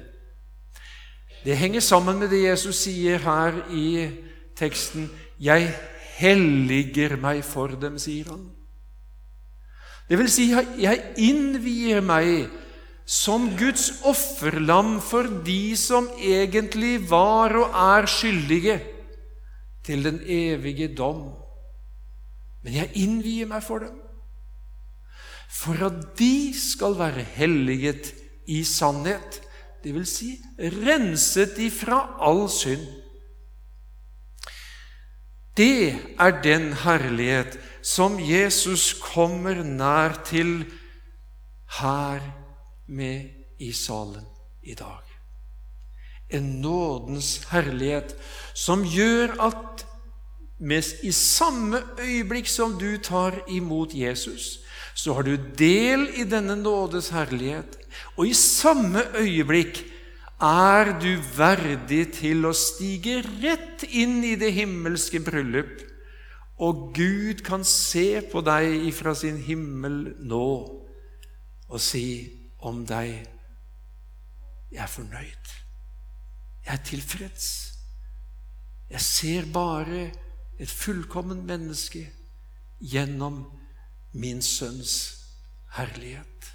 Det 1.45 1.57
henger 1.57 1.81
sammen 1.81 2.19
med 2.19 2.33
det 2.33 2.41
Jesus 2.43 2.83
sier 2.83 3.21
her 3.23 3.61
i 3.71 4.09
teksten 4.57 5.09
'Jeg 5.39 5.73
helliger 6.17 7.15
meg 7.15 7.43
for 7.43 7.67
dem', 7.67 7.97
sier 7.97 8.29
han. 8.29 8.49
Det 10.09 10.17
vil 10.17 10.29
si, 10.29 10.49
jeg 10.81 11.01
innvier 11.17 12.01
meg 12.01 12.49
som 13.05 13.49
Guds 13.57 14.01
offerlam 14.03 14.99
for 15.01 15.23
de 15.45 15.75
som 15.77 16.09
egentlig 16.17 17.09
var 17.09 17.55
og 17.55 17.69
er 17.73 18.05
skyldige 18.05 18.81
til 19.89 20.05
den 20.05 20.21
evige 20.21 20.91
dom. 20.95 21.23
Men 22.63 22.75
jeg 22.77 22.91
innvier 23.01 23.49
meg 23.49 23.63
for 23.65 23.81
dem, 23.81 23.95
for 25.49 25.79
at 25.87 26.03
de 26.19 26.53
skal 26.53 26.97
være 26.99 27.25
helliget 27.39 28.11
i 28.49 28.61
sannhet, 28.67 29.41
vil 29.83 30.05
si 30.05 30.35
renset 30.59 31.57
ifra 31.63 32.01
all 32.21 32.43
synd. 32.51 32.85
Det 35.57 35.95
er 36.19 36.41
den 36.43 36.73
herlighet 36.83 37.57
som 37.81 38.19
Jesus 38.21 38.91
kommer 39.01 39.63
nær 39.63 40.21
til 40.27 40.67
her 41.79 42.21
med 42.87 43.29
i 43.59 43.71
salen 43.71 44.27
i 44.63 44.75
dag 44.77 45.09
en 46.29 46.61
nådens 46.61 47.43
herlighet 47.51 48.15
som 48.59 48.83
gjør 48.83 49.37
at 49.47 49.85
i 50.59 51.11
samme 51.15 51.79
øyeblikk 52.03 52.49
som 52.51 52.75
du 52.79 52.97
tar 52.99 53.37
imot 53.47 53.93
Jesus, 53.95 54.59
så 54.95 55.13
har 55.15 55.23
du 55.23 55.37
del 55.57 56.09
i 56.19 56.25
denne 56.27 56.57
nådes 56.59 57.09
herlighet. 57.15 57.77
Og 58.17 58.27
i 58.27 58.33
samme 58.35 59.05
øyeblikk 59.15 59.79
er 60.43 60.91
du 60.99 61.13
verdig 61.37 62.09
til 62.19 62.43
å 62.47 62.51
stige 62.55 63.21
rett 63.43 63.85
inn 63.87 64.19
i 64.27 64.35
det 64.39 64.51
himmelske 64.55 65.23
bryllup, 65.23 65.79
og 66.59 66.91
Gud 66.95 67.45
kan 67.47 67.63
se 67.63 68.19
på 68.27 68.43
deg 68.43 68.89
ifra 68.91 69.15
sin 69.15 69.39
himmel 69.39 70.17
nå 70.19 70.49
og 71.69 71.79
si 71.79 72.27
om 72.59 72.85
deg 72.85 73.23
'Jeg 74.71 74.83
er 74.83 74.87
fornøyd'. 74.87 75.49
Jeg 76.65 76.73
er 76.73 76.83
tilfreds. 76.83 77.68
Jeg 78.89 79.01
ser 79.01 79.45
bare 79.53 80.09
et 80.59 80.69
fullkomment 80.69 81.45
menneske 81.45 82.07
gjennom 82.79 83.43
min 84.13 84.41
sønns 84.41 84.95
herlighet. 85.75 86.51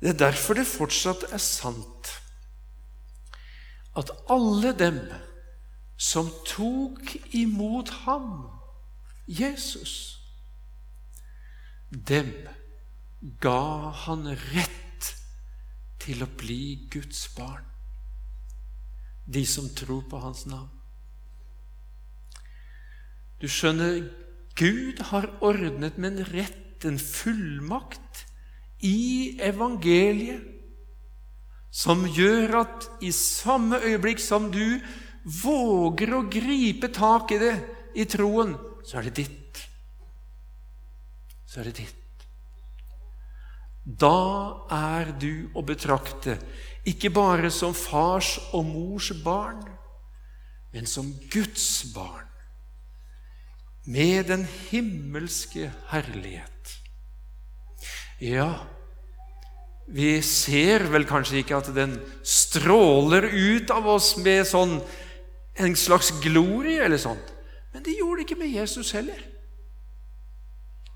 Det 0.00 0.08
er 0.08 0.18
derfor 0.18 0.56
det 0.56 0.66
fortsatt 0.68 1.26
er 1.32 1.42
sant 1.44 2.14
at 4.00 4.12
alle 4.32 4.72
dem 4.78 5.00
som 6.00 6.30
tok 6.48 7.12
imot 7.36 7.90
ham, 8.06 8.48
Jesus, 9.28 10.16
dem 11.90 12.30
ga 13.44 13.90
han 14.06 14.30
rett 14.54 15.10
til 16.00 16.24
å 16.24 16.30
bli 16.40 16.88
Guds 16.92 17.26
barn, 17.36 17.66
de 19.26 19.44
som 19.46 19.68
tror 19.76 20.02
på 20.10 20.20
Hans 20.22 20.46
navn. 20.46 20.70
Du 23.40 23.48
skjønner, 23.48 24.02
Gud 24.58 25.00
har 25.10 25.30
ordnet 25.40 25.96
med 25.96 26.18
en 26.18 26.26
rett, 26.32 26.84
en 26.84 26.98
fullmakt, 27.00 28.26
i 28.80 29.36
evangeliet, 29.44 30.40
som 31.70 32.02
gjør 32.08 32.56
at 32.64 32.86
i 33.04 33.12
samme 33.14 33.78
øyeblikk 33.84 34.18
som 34.22 34.48
du 34.50 34.80
våger 35.22 36.14
å 36.16 36.24
gripe 36.32 36.88
tak 36.92 37.30
i 37.36 37.38
det 37.38 37.54
i 37.94 38.06
troen, 38.10 38.56
så 38.82 38.98
er 38.98 39.08
det 39.08 39.14
ditt. 39.20 39.60
Så 41.46 41.60
er 41.60 41.70
det 41.70 41.76
ditt. 41.78 41.96
Da 43.84 44.66
er 44.74 45.12
du 45.20 45.50
å 45.54 45.62
betrakte 45.66 46.36
ikke 46.88 47.10
bare 47.12 47.50
som 47.52 47.74
fars 47.76 48.38
og 48.56 48.64
mors 48.68 49.10
barn, 49.24 49.62
men 50.72 50.86
som 50.86 51.12
Guds 51.32 51.84
barn, 51.94 52.26
med 53.84 54.28
den 54.30 54.44
himmelske 54.70 55.70
herlighet. 55.90 56.76
Ja, 58.20 58.52
vi 59.90 60.20
ser 60.22 60.84
vel 60.92 61.06
kanskje 61.08 61.40
ikke 61.40 61.58
at 61.58 61.70
den 61.74 61.96
stråler 62.22 63.26
ut 63.26 63.72
av 63.74 63.88
oss 63.90 64.12
med 64.22 64.44
sånn 64.46 64.78
en 65.60 65.74
slags 65.76 66.12
glorie 66.22 66.84
eller 66.84 67.00
sånt, 67.00 67.32
men 67.74 67.82
det 67.86 67.96
gjorde 67.98 68.20
det 68.20 68.28
ikke 68.28 68.40
med 68.44 68.54
Jesus 68.54 68.92
heller. 68.94 69.24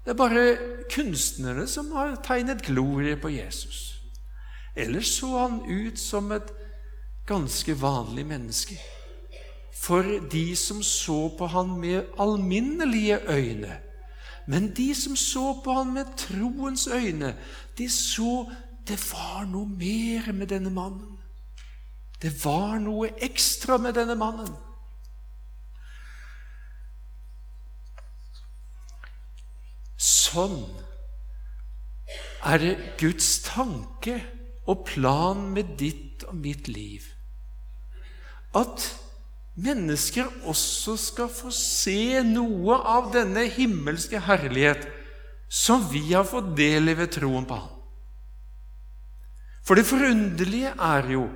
Det 0.05 0.13
er 0.13 0.21
bare 0.21 0.45
kunstnerne 0.93 1.65
som 1.71 1.91
har 1.97 2.15
tegnet 2.23 2.63
glorie 2.67 3.17
på 3.17 3.33
Jesus. 3.33 3.94
Ellers 4.77 5.19
så 5.19 5.39
han 5.39 5.61
ut 5.71 5.99
som 5.99 6.33
et 6.33 6.51
ganske 7.27 7.75
vanlig 7.81 8.27
menneske. 8.27 8.79
For 9.75 10.03
de 10.33 10.57
som 10.57 10.83
så 10.83 11.29
på 11.39 11.47
han 11.47 11.77
med 11.81 12.05
alminnelige 12.19 13.19
øyne. 13.29 13.81
Men 14.47 14.75
de 14.75 14.95
som 14.95 15.17
så 15.17 15.61
på 15.65 15.73
han 15.73 15.95
med 15.95 16.17
troens 16.17 16.87
øyne, 16.87 17.37
de 17.79 17.89
så 17.91 18.51
det 18.89 18.99
var 19.13 19.47
noe 19.49 19.67
mer 19.67 20.33
med 20.33 20.47
denne 20.47 20.71
mannen. 20.71 21.19
Det 22.23 22.33
var 22.45 22.79
noe 22.79 23.09
ekstra 23.25 23.79
med 23.81 23.97
denne 23.97 24.17
mannen. 24.17 24.53
Sånn 29.97 30.59
er 32.45 32.61
det 32.61 32.73
Guds 33.01 33.39
tanke 33.47 34.19
og 34.67 34.85
plan 34.89 35.41
med 35.55 35.75
ditt 35.81 36.25
og 36.29 36.37
mitt 36.41 36.69
liv. 36.69 37.05
At 38.57 38.87
mennesker 39.55 40.31
også 40.51 40.97
skal 40.99 41.31
få 41.31 41.53
se 41.55 42.23
noe 42.27 42.79
av 42.79 43.13
denne 43.15 43.47
himmelske 43.55 44.19
herlighet 44.27 44.87
som 45.51 45.85
vi 45.93 46.09
har 46.13 46.27
fått 46.27 46.55
del 46.59 46.91
i 46.91 46.97
ved 46.99 47.13
troen 47.15 47.47
på 47.47 47.59
Ham. 47.61 47.71
For 49.65 49.79
det 49.79 49.87
forunderlige 49.89 50.75
er 50.75 51.11
jo 51.15 51.29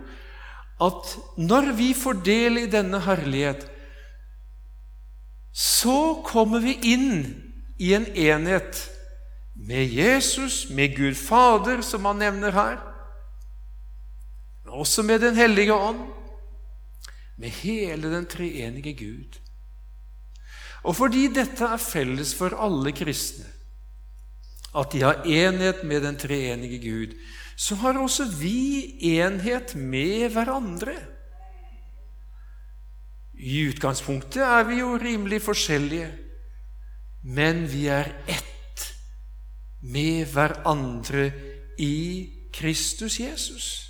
at 0.85 1.15
når 1.41 1.73
vi 1.79 1.93
får 1.97 2.21
del 2.27 2.61
i 2.61 2.71
denne 2.71 3.01
herlighet, 3.03 3.65
så 5.55 6.21
kommer 6.27 6.63
vi 6.63 6.77
inn 6.93 7.09
i 7.83 7.95
en 7.97 8.07
enhet 8.07 8.79
med 9.59 9.91
Jesus, 9.91 10.69
med 10.71 10.95
Gud 10.95 11.17
Fader, 11.19 11.83
som 11.83 12.07
han 12.07 12.21
nevner 12.23 12.55
her, 12.55 12.77
også 14.79 15.03
med 15.03 15.21
Den 15.21 15.37
hellige 15.37 15.75
ånd, 15.75 16.07
med 17.39 17.51
hele 17.63 18.11
den 18.15 18.27
treenige 18.27 18.95
Gud. 18.95 19.39
Og 20.87 20.97
fordi 20.97 21.27
dette 21.35 21.67
er 21.67 21.81
felles 21.83 22.35
for 22.39 22.55
alle 22.55 22.93
kristne, 22.95 23.47
at 24.79 24.93
de 24.93 25.03
har 25.03 25.25
enhet 25.27 25.83
med 25.85 26.03
den 26.07 26.19
treenige 26.19 26.79
Gud, 26.83 27.15
så 27.57 27.75
har 27.75 27.99
også 27.99 28.29
vi 28.39 28.99
enhet 29.19 29.75
med 29.75 30.31
hverandre. 30.31 30.95
I 33.39 33.69
utgangspunktet 33.71 34.43
er 34.43 34.65
vi 34.67 34.79
jo 34.79 34.97
rimelig 34.99 35.43
forskjellige, 35.43 36.11
men 37.25 37.67
vi 37.73 37.87
er 37.87 38.13
ett 38.27 38.87
med 39.83 40.27
hverandre 40.33 41.31
i 41.79 41.95
Kristus 42.55 43.21
Jesus. 43.21 43.88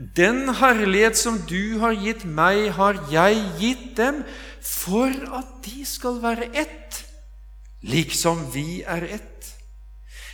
Den 0.00 0.48
herlighet 0.56 1.18
som 1.20 1.36
du 1.44 1.76
har 1.82 1.92
gitt 1.92 2.22
meg, 2.24 2.70
har 2.72 2.96
jeg 3.12 3.40
gitt 3.60 3.88
dem, 3.98 4.22
for 4.64 5.12
at 5.36 5.58
de 5.66 5.84
skal 5.84 6.22
være 6.22 6.48
ett, 6.56 7.02
liksom 7.84 8.46
vi 8.54 8.80
er 8.80 9.04
ett. 9.18 9.50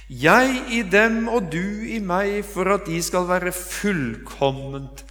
Jeg 0.07 0.61
i 0.70 0.85
dem 0.87 1.26
og 1.26 1.48
du 1.50 1.83
i 1.90 1.98
meg, 1.98 2.44
for 2.46 2.70
at 2.76 2.87
de 2.87 3.00
skal 3.02 3.26
være 3.26 3.50
fullkomment 3.50 5.02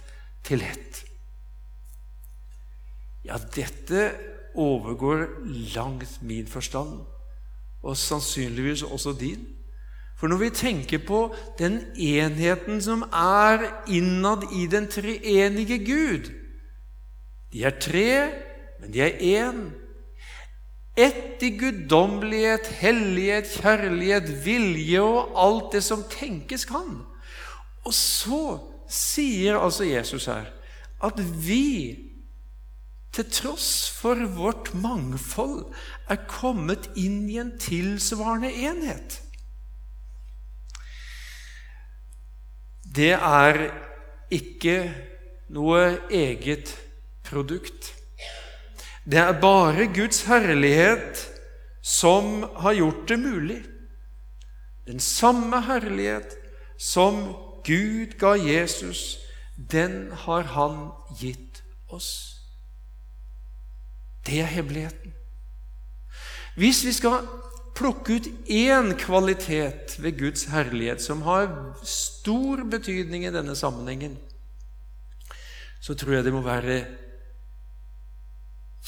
til 0.46 0.64
ett. 0.64 1.02
Ja, 3.26 3.36
dette 3.36 4.08
overgår 4.56 5.26
langt 5.74 6.22
min 6.24 6.48
forstand, 6.48 7.02
og 7.84 7.96
sannsynligvis 8.00 8.86
også 8.88 9.12
din. 9.20 9.44
For 10.16 10.32
når 10.32 10.40
vi 10.40 10.50
tenker 10.56 11.02
på 11.04 11.20
den 11.58 11.80
enheten 12.00 12.80
som 12.82 13.04
er 13.12 13.66
innad 13.92 14.46
i 14.56 14.64
den 14.72 14.88
treenige 14.88 15.78
Gud 15.84 16.30
De 17.52 17.64
er 17.64 17.76
tre, 17.80 18.08
men 18.80 18.92
de 18.92 19.00
er 19.00 19.20
én. 19.22 19.60
Ett 20.96 21.42
i 21.44 21.52
guddommelighet, 21.56 22.66
hellighet, 22.80 23.48
kjærlighet, 23.60 24.30
vilje 24.44 25.00
og 25.00 25.36
alt 25.40 25.76
det 25.76 25.82
som 25.84 26.02
tenkes 26.10 26.64
kan. 26.68 27.04
Og 27.86 27.94
så 27.94 28.42
sier 28.88 29.60
altså 29.60 29.86
Jesus 29.88 30.28
her 30.32 30.50
at 31.04 31.20
vi, 31.46 31.96
til 33.12 33.28
tross 33.32 33.90
for 33.92 34.20
vårt 34.36 34.72
mangfold, 34.74 35.68
er 36.08 36.24
kommet 36.28 36.90
inn 36.96 37.28
i 37.28 37.38
en 37.40 37.54
tilsvarende 37.60 38.50
enhet. 38.52 39.20
Det 42.96 43.12
er 43.12 43.58
ikke 44.32 44.76
noe 45.52 45.98
eget 46.10 46.72
produkt. 47.26 47.92
Det 49.04 49.20
er 49.20 49.40
bare 49.40 49.86
Guds 49.94 50.22
herlighet 50.26 51.20
som 51.84 52.46
har 52.62 52.74
gjort 52.74 53.04
det 53.08 53.18
mulig. 53.20 53.60
Den 54.86 55.00
samme 55.00 55.60
herlighet 55.66 56.38
som 56.78 57.34
Gud 57.66 58.16
ga 58.18 58.34
Jesus, 58.38 59.18
den 59.56 60.12
har 60.12 60.42
Han 60.42 60.90
gitt 61.20 61.62
oss. 61.88 62.36
Det 64.26 64.40
er 64.40 64.50
hemmeligheten. 64.50 65.12
Hvis 66.56 66.84
vi 66.84 66.92
skal 66.92 67.26
plukke 67.76 68.16
ut 68.16 68.28
én 68.48 68.94
kvalitet 68.98 69.98
ved 69.98 70.18
Guds 70.18 70.44
herlighet 70.50 71.02
som 71.02 71.22
har 71.22 71.76
stor 72.26 72.64
betydning 72.66 73.22
i 73.22 73.30
denne 73.30 73.54
sammenhengen, 73.54 74.16
så 75.78 75.94
tror 75.94 76.16
jeg 76.16 76.26
det 76.26 76.34
må 76.34 76.42
være 76.42 76.80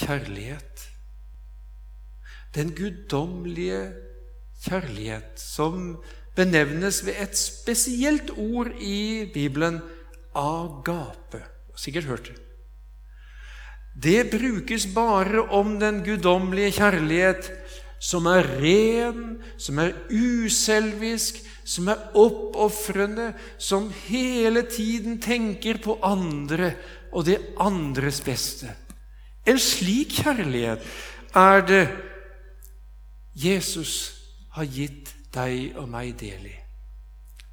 kjærlighet. 0.01 0.87
Den 2.57 2.73
guddommelige 2.75 3.93
kjærlighet 4.65 5.39
som 5.39 6.01
benevnes 6.35 7.05
ved 7.07 7.21
et 7.23 7.39
spesielt 7.39 8.33
ord 8.35 8.73
i 8.83 9.31
Bibelen 9.31 9.79
agape. 10.35 11.45
Sikkert 11.79 12.11
hørt 12.11 12.31
det. 12.33 12.39
Det 14.03 14.31
brukes 14.33 14.89
bare 14.95 15.45
om 15.55 15.77
den 15.79 16.03
guddommelige 16.07 16.75
kjærlighet 16.81 17.53
som 18.03 18.27
er 18.31 18.47
ren, 18.59 19.39
som 19.59 19.79
er 19.83 19.95
uselvisk, 20.11 21.39
som 21.69 21.89
er 21.93 22.17
oppofrende, 22.17 23.33
som 23.59 23.91
hele 24.09 24.63
tiden 24.73 25.19
tenker 25.21 25.81
på 25.85 25.99
andre 26.03 26.73
og 27.13 27.27
det 27.29 27.39
andres 27.61 28.23
beste. 28.25 28.73
En 29.49 29.61
slik 29.61 30.17
kjærlighet 30.23 30.85
er 31.37 31.67
det 31.69 31.85
Jesus 33.37 34.15
har 34.57 34.65
gitt 34.65 35.13
deg 35.35 35.77
og 35.77 35.89
meg 35.93 36.17
del 36.21 36.49
i. 36.49 36.57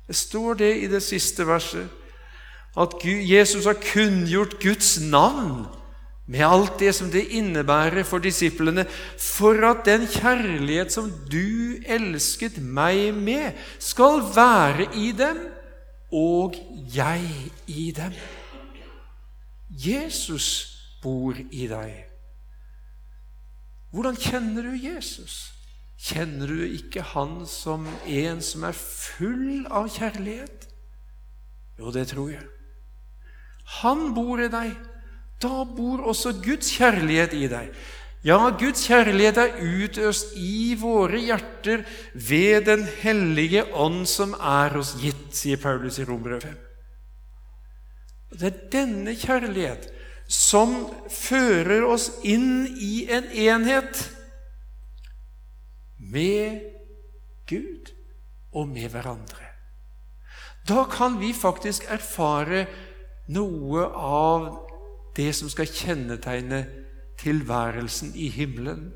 Det 0.07 0.15
står 0.15 0.59
det 0.63 0.71
i 0.79 0.89
det 0.89 1.03
siste 1.03 1.45
verset 1.47 1.91
at 2.75 2.95
Jesus 3.03 3.65
har 3.67 3.79
kunngjort 3.79 4.59
Guds 4.63 4.97
navn 5.01 5.65
med 6.25 6.41
alt 6.41 6.79
det 6.81 6.93
som 6.97 7.11
det 7.13 7.27
innebærer 7.37 8.05
for 8.07 8.23
disiplene, 8.23 8.85
for 9.21 9.59
at 9.69 9.85
den 9.85 10.07
kjærlighet 10.09 10.93
som 10.93 11.11
du 11.29 11.77
elsket 11.85 12.57
meg 12.57 13.13
med, 13.13 13.53
skal 13.79 14.23
være 14.35 14.89
i 14.97 15.11
dem, 15.17 15.43
og 16.15 16.57
jeg 16.95 17.51
i 17.67 17.91
dem. 17.95 18.15
Jesus 19.69 20.47
bor 21.03 21.37
i 21.51 21.67
deg. 21.69 22.05
Hvordan 23.93 24.17
kjenner 24.19 24.65
du 24.65 24.73
Jesus? 24.75 25.51
Kjenner 26.05 26.49
du 26.51 26.65
ikke 26.67 27.01
Han 27.13 27.45
som 27.47 27.85
en 28.05 28.41
som 28.43 28.65
er 28.67 28.75
full 28.75 29.65
av 29.71 29.87
kjærlighet? 29.93 30.67
Jo, 31.79 31.91
det 31.91 32.09
tror 32.11 32.33
jeg. 32.33 32.43
Han 33.81 34.11
bor 34.15 34.41
i 34.43 34.49
deg. 34.51 34.75
Da 35.41 35.65
bor 35.67 36.05
også 36.09 36.33
Guds 36.43 36.71
kjærlighet 36.77 37.33
i 37.35 37.47
deg. 37.51 37.71
Ja, 38.25 38.39
Guds 38.57 38.87
kjærlighet 38.87 39.37
er 39.37 39.59
utøst 39.61 40.33
i 40.41 40.73
våre 40.81 41.19
hjerter 41.21 41.83
ved 42.13 42.65
Den 42.65 42.85
hellige 43.03 43.65
ånd 43.73 44.07
som 44.09 44.33
er 44.33 44.73
oss 44.79 44.95
gitt, 45.01 45.27
sier 45.37 45.61
Paulus 45.61 45.99
i 46.01 46.07
Romerbrevet 46.07 46.47
5. 46.49 46.55
Det 48.35 48.49
er 48.49 48.63
denne 48.73 49.13
kjærlighet 49.15 49.85
som 50.31 50.73
fører 51.11 51.85
oss 51.85 52.09
inn 52.25 52.65
i 52.81 53.05
en 53.13 53.29
enhet 53.29 54.01
med 56.01 56.63
Gud 57.45 57.93
og 58.55 58.67
med 58.73 58.89
hverandre. 58.89 59.51
Da 60.65 60.87
kan 60.89 61.19
vi 61.21 61.29
faktisk 61.33 61.85
erfare 61.93 62.65
noe 63.29 63.85
av 63.85 64.47
det 65.15 65.31
som 65.35 65.49
skal 65.49 65.69
kjennetegne 65.71 66.65
tilværelsen 67.19 68.13
i 68.15 68.29
himmelen. 68.29 68.89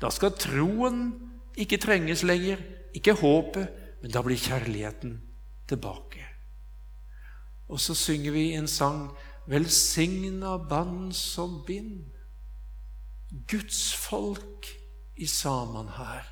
Da 0.00 0.10
skal 0.12 0.36
troen 0.38 1.06
ikke 1.56 1.78
trenges 1.80 2.22
lenger, 2.26 2.60
ikke 2.94 3.16
håpet, 3.18 3.70
men 4.02 4.12
da 4.12 4.22
blir 4.22 4.40
kjærligheten 4.40 5.18
tilbake. 5.68 6.26
Og 7.68 7.80
så 7.80 7.94
synger 7.96 8.34
vi 8.34 8.50
en 8.54 8.68
sang 8.68 9.08
Velsigna 9.48 10.56
band 10.56 11.12
som 11.12 11.58
bind, 11.66 12.04
Guds 13.50 13.94
folk 13.94 14.66
i 15.16 15.26
saman 15.26 15.88
her. 15.96 16.24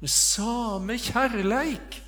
Med 0.00 0.08
same 0.08 0.98
kjærleik, 1.02 1.98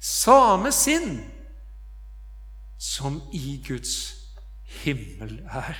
same 0.00 0.72
sinn, 0.74 1.20
som 2.84 3.22
i 3.32 3.62
Guds 3.66 4.14
himmel 4.84 5.38
er. 5.48 5.78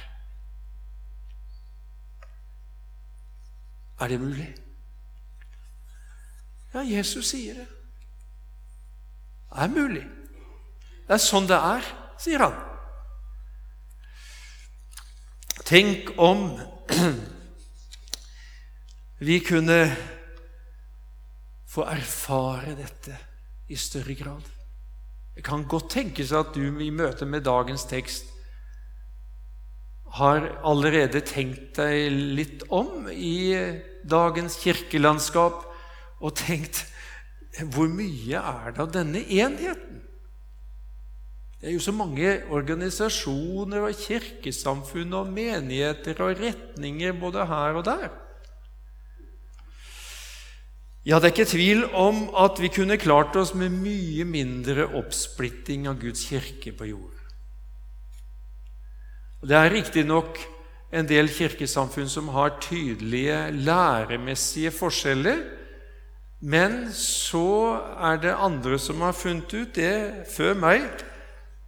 Er 4.00 4.08
det 4.08 4.20
mulig? 4.20 4.54
Ja, 6.74 6.80
Jesus 6.80 7.28
sier 7.30 7.60
det. 7.60 7.66
Det 9.50 9.62
er 9.62 9.74
mulig. 9.74 10.06
Det 11.04 11.14
er 11.14 11.22
sånn 11.22 11.46
det 11.46 11.60
er, 11.60 11.90
sier 12.18 12.46
han. 12.46 12.56
Tenk 15.68 16.10
om 16.20 16.48
vi 19.28 19.38
kunne 19.44 19.78
få 21.68 21.86
erfare 21.92 22.74
dette 22.80 23.20
i 23.68 23.78
større 23.78 24.16
grad. 24.18 24.53
Det 25.34 25.42
kan 25.44 25.66
godt 25.68 25.90
tenkes 25.96 26.32
at 26.32 26.54
du 26.54 26.62
i 26.80 26.92
møte 26.94 27.26
med 27.26 27.44
dagens 27.46 27.86
tekst 27.90 28.30
har 30.14 30.46
allerede 30.62 31.24
tenkt 31.26 31.74
deg 31.80 32.12
litt 32.38 32.62
om 32.70 33.08
i 33.10 33.56
dagens 34.06 34.60
kirkelandskap 34.62 35.64
og 36.22 36.36
tenkt 36.38 36.84
hvor 37.74 37.90
mye 37.90 38.38
er 38.38 38.74
det 38.74 38.82
av 38.82 38.92
denne 38.94 39.22
enheten? 39.22 40.00
Det 41.58 41.70
er 41.70 41.76
jo 41.78 41.82
så 41.82 41.94
mange 41.96 42.30
organisasjoner 42.52 43.86
og 43.88 43.98
kirkesamfunn 43.98 45.14
og 45.16 45.30
menigheter 45.32 46.18
og 46.26 46.42
retninger 46.42 47.14
både 47.18 47.46
her 47.48 47.78
og 47.78 47.86
der. 47.86 48.10
Ja, 51.04 51.18
det 51.20 51.28
er 51.28 51.34
ikke 51.34 51.50
tvil 51.50 51.82
om 52.00 52.30
at 52.40 52.56
vi 52.62 52.70
kunne 52.72 52.96
klart 52.96 53.36
oss 53.36 53.52
med 53.52 53.74
mye 53.76 54.24
mindre 54.24 54.86
oppsplitting 54.96 55.84
av 55.90 55.98
Guds 56.00 56.22
kirke 56.30 56.72
på 56.72 56.88
jorden. 56.88 57.20
Det 59.44 59.58
er 59.58 59.68
riktignok 59.74 60.40
en 60.94 61.04
del 61.04 61.28
kirkesamfunn 61.28 62.08
som 62.08 62.30
har 62.32 62.56
tydelige 62.64 63.36
læremessige 63.52 64.72
forskjeller, 64.72 65.42
men 66.40 66.86
så 66.96 67.76
er 68.00 68.22
det 68.22 68.32
andre 68.32 68.78
som 68.80 69.04
har 69.04 69.12
funnet 69.12 69.52
ut 69.52 69.76
det 69.76 70.24
før 70.32 70.56
meg, 70.56 70.86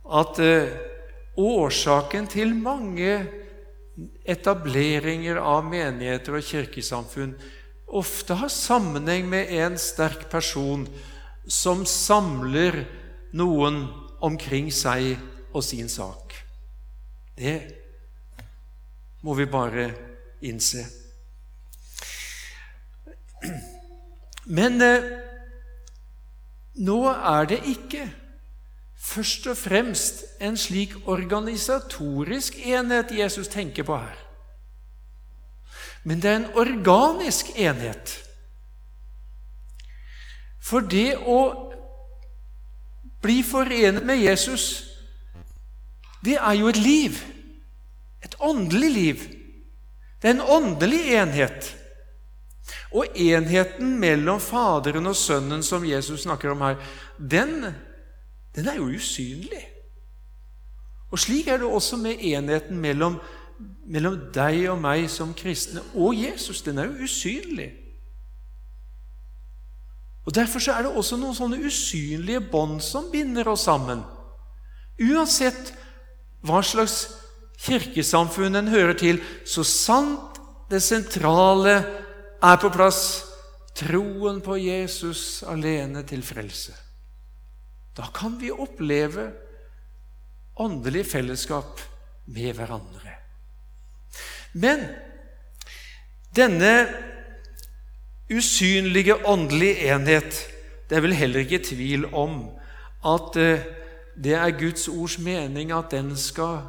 at 0.07 0.41
eh, 0.41 0.73
årsaken 1.37 2.29
til 2.33 2.57
mange 2.57 3.19
etableringer 4.25 5.37
av 5.41 5.69
menigheter 5.69 6.41
og 6.41 6.49
kirkesamfunn 6.49 7.37
ofte 7.87 8.35
har 8.35 8.51
sammenheng 8.53 9.29
med 9.31 9.53
en 9.63 9.79
sterk 9.79 10.27
person 10.31 10.87
som 11.47 11.85
samler 11.87 12.83
noen 13.37 13.85
omkring 14.25 14.73
seg 14.75 15.15
og 15.53 15.65
sin 15.65 15.89
sak. 15.89 16.35
Det 17.37 17.59
må 19.23 19.35
vi 19.35 19.47
bare 19.51 19.91
innse. 20.47 20.85
Men 24.47 24.81
eh, 24.83 25.09
nå 26.87 27.01
er 27.11 27.49
det 27.51 27.61
ikke 27.71 28.07
først 29.07 29.47
og 29.51 29.59
fremst 29.59 30.25
en 30.43 30.57
slik 30.59 30.95
organisatorisk 31.07 32.59
enhet 32.67 33.15
Jesus 33.15 33.51
tenker 33.53 33.87
på 33.87 33.99
her. 34.01 34.26
Men 36.07 36.23
det 36.23 36.31
er 36.31 36.41
en 36.41 36.53
organisk 36.59 37.51
enhet. 37.59 38.13
For 40.63 40.87
det 40.87 41.17
å 41.19 41.41
bli 43.23 43.41
forenet 43.47 44.07
med 44.07 44.23
Jesus, 44.23 44.85
det 46.23 46.37
er 46.39 46.55
jo 46.59 46.71
et 46.71 46.79
liv. 46.79 47.19
Et 48.23 48.39
åndelig 48.43 48.93
liv. 48.95 49.27
Det 50.23 50.31
er 50.31 50.37
en 50.37 50.47
åndelig 50.59 51.03
enhet. 51.19 51.73
Og 52.95 53.19
enheten 53.19 53.97
mellom 54.01 54.39
Faderen 54.43 55.11
og 55.11 55.19
Sønnen 55.19 55.63
som 55.67 55.87
Jesus 55.87 56.25
snakker 56.27 56.55
om 56.55 56.63
her, 56.67 56.79
den 57.19 57.67
den 58.57 58.69
er 58.69 58.79
jo 58.79 58.89
usynlig. 58.89 59.67
Og 61.13 61.19
slik 61.21 61.49
er 61.49 61.61
det 61.61 61.67
også 61.69 61.97
med 62.01 62.23
enheten 62.25 62.79
mellom, 62.81 63.19
mellom 63.87 64.19
deg 64.35 64.67
og 64.73 64.81
meg 64.83 65.09
som 65.13 65.35
kristne 65.37 65.83
og 65.95 66.17
Jesus. 66.19 66.63
Den 66.67 66.81
er 66.83 66.91
jo 66.91 67.07
usynlig. 67.07 67.71
Og 70.27 70.35
Derfor 70.35 70.59
så 70.59 70.75
er 70.75 70.87
det 70.87 70.97
også 70.99 71.19
noen 71.21 71.37
sånne 71.39 71.61
usynlige 71.63 72.43
bånd 72.51 72.81
som 72.83 73.13
binder 73.13 73.47
oss 73.49 73.67
sammen. 73.69 74.03
Uansett 74.99 75.71
hva 76.47 76.63
slags 76.67 77.05
kirkesamfunn 77.63 78.59
en 78.59 78.73
hører 78.73 78.97
til, 78.99 79.21
så 79.47 79.65
sant 79.67 80.41
det 80.71 80.83
sentrale 80.83 81.77
er 82.43 82.59
på 82.61 82.71
plass 82.75 83.03
troen 83.77 84.41
på 84.45 84.57
Jesus 84.59 85.45
alene 85.47 86.03
til 86.09 86.25
frelse. 86.27 86.75
Da 87.97 88.09
kan 88.13 88.35
vi 88.41 88.51
oppleve 88.53 89.31
åndelig 90.61 91.07
fellesskap 91.07 91.81
med 92.27 92.57
hverandre. 92.57 93.06
Men 94.57 94.87
denne 96.37 96.87
usynlige 98.33 99.19
åndelige 99.29 99.93
enhet 99.93 100.39
Det 100.89 100.97
er 100.97 101.03
vel 101.03 101.17
heller 101.19 101.43
ikke 101.43 101.65
tvil 101.67 102.07
om 102.15 102.45
at 103.07 103.37
eh, 103.43 103.65
det 104.17 104.35
er 104.39 104.55
Guds 104.59 104.89
ords 104.89 105.19
mening 105.19 105.73
at 105.75 105.91
den 105.91 106.17
skal 106.17 106.61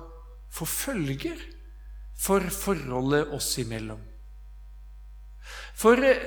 få 0.52 0.66
følger 0.66 1.38
for 2.18 2.42
forholdet 2.50 3.30
oss 3.34 3.58
imellom. 3.62 4.00
For 5.78 6.02
eh, 6.02 6.18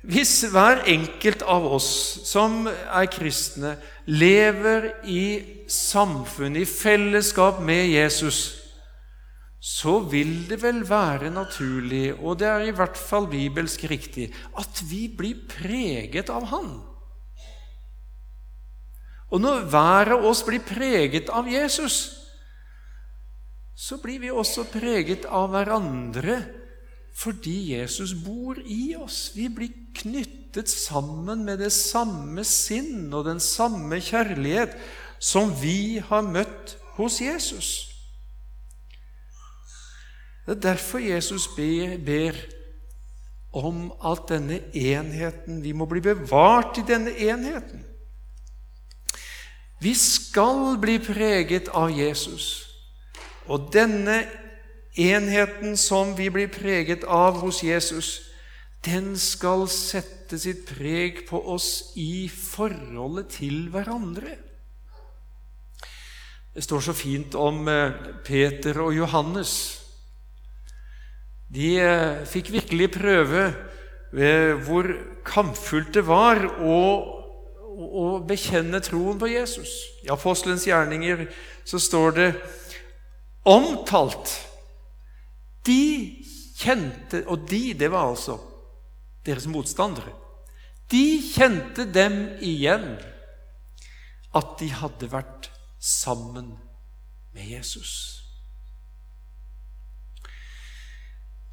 hvis 0.00 0.46
hver 0.48 0.80
enkelt 0.88 1.44
av 1.44 1.66
oss 1.68 1.90
som 2.24 2.64
er 2.70 3.08
kristne, 3.12 3.74
lever 4.08 4.88
i 5.04 5.24
samfunn, 5.68 6.56
i 6.56 6.64
fellesskap 6.64 7.60
med 7.60 7.92
Jesus, 7.92 8.59
så 9.60 9.98
vil 10.08 10.46
det 10.48 10.62
vel 10.62 10.80
være 10.88 11.28
naturlig, 11.30 12.14
og 12.16 12.38
det 12.40 12.48
er 12.48 12.62
i 12.64 12.72
hvert 12.72 12.96
fall 12.96 13.26
bibelsk 13.28 13.84
riktig, 13.92 14.30
at 14.56 14.80
vi 14.88 15.04
blir 15.12 15.42
preget 15.52 16.32
av 16.32 16.48
Han. 16.48 16.70
Og 19.30 19.42
når 19.44 19.68
hver 19.70 20.14
av 20.16 20.24
oss 20.26 20.40
blir 20.46 20.64
preget 20.64 21.28
av 21.28 21.46
Jesus, 21.48 21.98
så 23.76 24.00
blir 24.00 24.18
vi 24.24 24.32
også 24.32 24.64
preget 24.72 25.28
av 25.28 25.52
hverandre 25.52 26.40
fordi 27.20 27.74
Jesus 27.74 28.14
bor 28.24 28.56
i 28.64 28.94
oss. 28.96 29.32
Vi 29.34 29.48
blir 29.52 29.72
knyttet 29.98 30.70
sammen 30.70 31.44
med 31.44 31.60
det 31.60 31.72
samme 31.74 32.44
sinn 32.48 33.10
og 33.12 33.26
den 33.28 33.42
samme 33.42 33.98
kjærlighet 34.00 34.76
som 35.20 35.52
vi 35.60 36.00
har 36.00 36.24
møtt 36.24 36.76
hos 36.96 37.20
Jesus. 37.20 37.89
Det 40.50 40.56
er 40.56 40.74
derfor 40.74 40.98
Jesus 40.98 41.46
ber, 41.54 42.34
om 43.54 43.92
at 44.06 44.28
denne 44.30 44.60
enheten 44.74 45.62
Vi 45.62 45.72
må 45.72 45.86
bli 45.90 46.00
bevart 46.02 46.78
i 46.78 46.84
denne 46.86 47.10
enheten. 47.10 47.84
Vi 49.80 49.94
skal 49.94 50.74
bli 50.82 50.98
preget 50.98 51.70
av 51.74 51.90
Jesus. 51.90 52.66
Og 53.46 53.70
denne 53.74 54.24
Enheten 54.98 55.76
som 55.78 56.16
vi 56.18 56.26
blir 56.34 56.48
preget 56.50 57.04
av 57.06 57.38
hos 57.44 57.62
Jesus, 57.62 58.20
den 58.82 59.14
skal 59.16 59.68
sette 59.70 60.38
sitt 60.38 60.64
preg 60.66 61.22
på 61.28 61.38
oss 61.54 61.92
i 61.94 62.26
forholdet 62.28 63.30
til 63.38 63.68
hverandre. 63.70 64.34
Det 66.50 66.64
står 66.66 66.82
så 66.82 66.92
fint 66.96 67.36
om 67.38 67.68
eh, 67.70 67.94
Peter 68.26 68.80
og 68.82 68.96
Johannes. 68.96 69.79
De 71.50 71.74
eh, 71.82 72.22
fikk 72.30 72.52
virkelig 72.54 72.92
prøve 72.94 73.50
hvor 74.10 74.88
kampfullt 75.22 75.92
det 75.94 76.02
var 76.02 76.40
å, 76.66 76.78
å 77.78 78.06
bekjenne 78.26 78.80
troen 78.82 79.20
på 79.20 79.28
Jesus. 79.30 79.70
I 80.02 80.10
apostelens 80.10 80.66
gjerninger 80.66 81.28
så 81.62 81.78
står 81.78 82.16
det 82.16 82.30
omtalt 83.46 84.32
de 85.66 85.82
kjente 86.60 87.22
Og 87.32 87.46
de, 87.48 87.72
det 87.72 87.88
var 87.92 88.10
altså 88.10 88.36
deres 89.24 89.46
motstandere. 89.48 90.12
De 90.90 91.20
kjente 91.22 91.86
dem 91.88 92.18
igjen 92.44 92.98
at 94.36 94.56
de 94.60 94.68
hadde 94.74 95.08
vært 95.08 95.48
sammen 95.80 96.52
med 97.32 97.48
Jesus. 97.48 98.19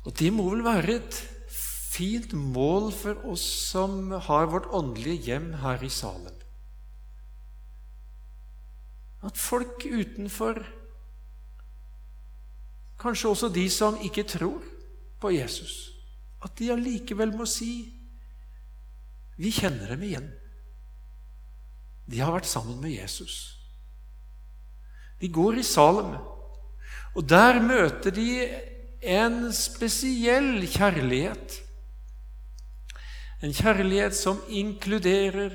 Og 0.08 0.16
det 0.16 0.30
må 0.32 0.46
vel 0.48 0.64
være 0.64 0.94
et 1.02 1.18
fint 1.52 2.32
mål 2.32 2.94
for 2.96 3.26
oss 3.28 3.44
som 3.74 4.14
har 4.28 4.48
vårt 4.54 4.70
åndelige 4.72 5.28
hjem 5.28 5.50
her 5.60 5.84
i 5.84 5.90
Salem. 5.92 6.36
At 9.28 9.36
folk 9.36 9.84
utenfor 9.84 10.62
kanskje 13.02 13.34
også 13.34 13.50
de 13.52 13.66
som 13.74 14.00
ikke 14.00 14.24
tror 14.30 14.64
på 15.20 15.34
Jesus, 15.36 15.92
at 16.46 16.56
de 16.56 16.72
allikevel 16.72 17.34
må 17.36 17.46
si 17.50 17.90
vi 19.38 19.52
kjenner 19.54 19.92
dem 19.92 20.06
igjen. 20.08 20.32
De 22.08 22.24
har 22.24 22.32
vært 22.34 22.48
sammen 22.50 22.80
med 22.82 22.96
Jesus. 22.96 23.36
De 25.20 25.28
går 25.34 25.60
i 25.60 25.68
Salem, 25.68 26.16
og 27.18 27.28
der 27.28 27.60
møter 27.62 28.16
de 28.16 28.30
en 29.02 29.54
spesiell 29.54 30.66
kjærlighet. 30.68 31.62
En 33.44 33.54
kjærlighet 33.54 34.16
som 34.16 34.42
inkluderer 34.50 35.54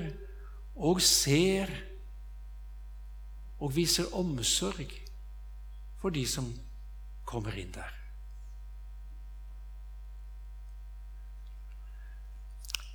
og 0.77 1.01
ser 1.03 1.71
og 3.63 3.75
viser 3.77 4.15
omsorg 4.15 4.91
for 6.01 6.11
de 6.11 6.25
som 6.27 6.49
kommer 7.27 7.55
inn 7.59 7.71
der. 7.75 7.99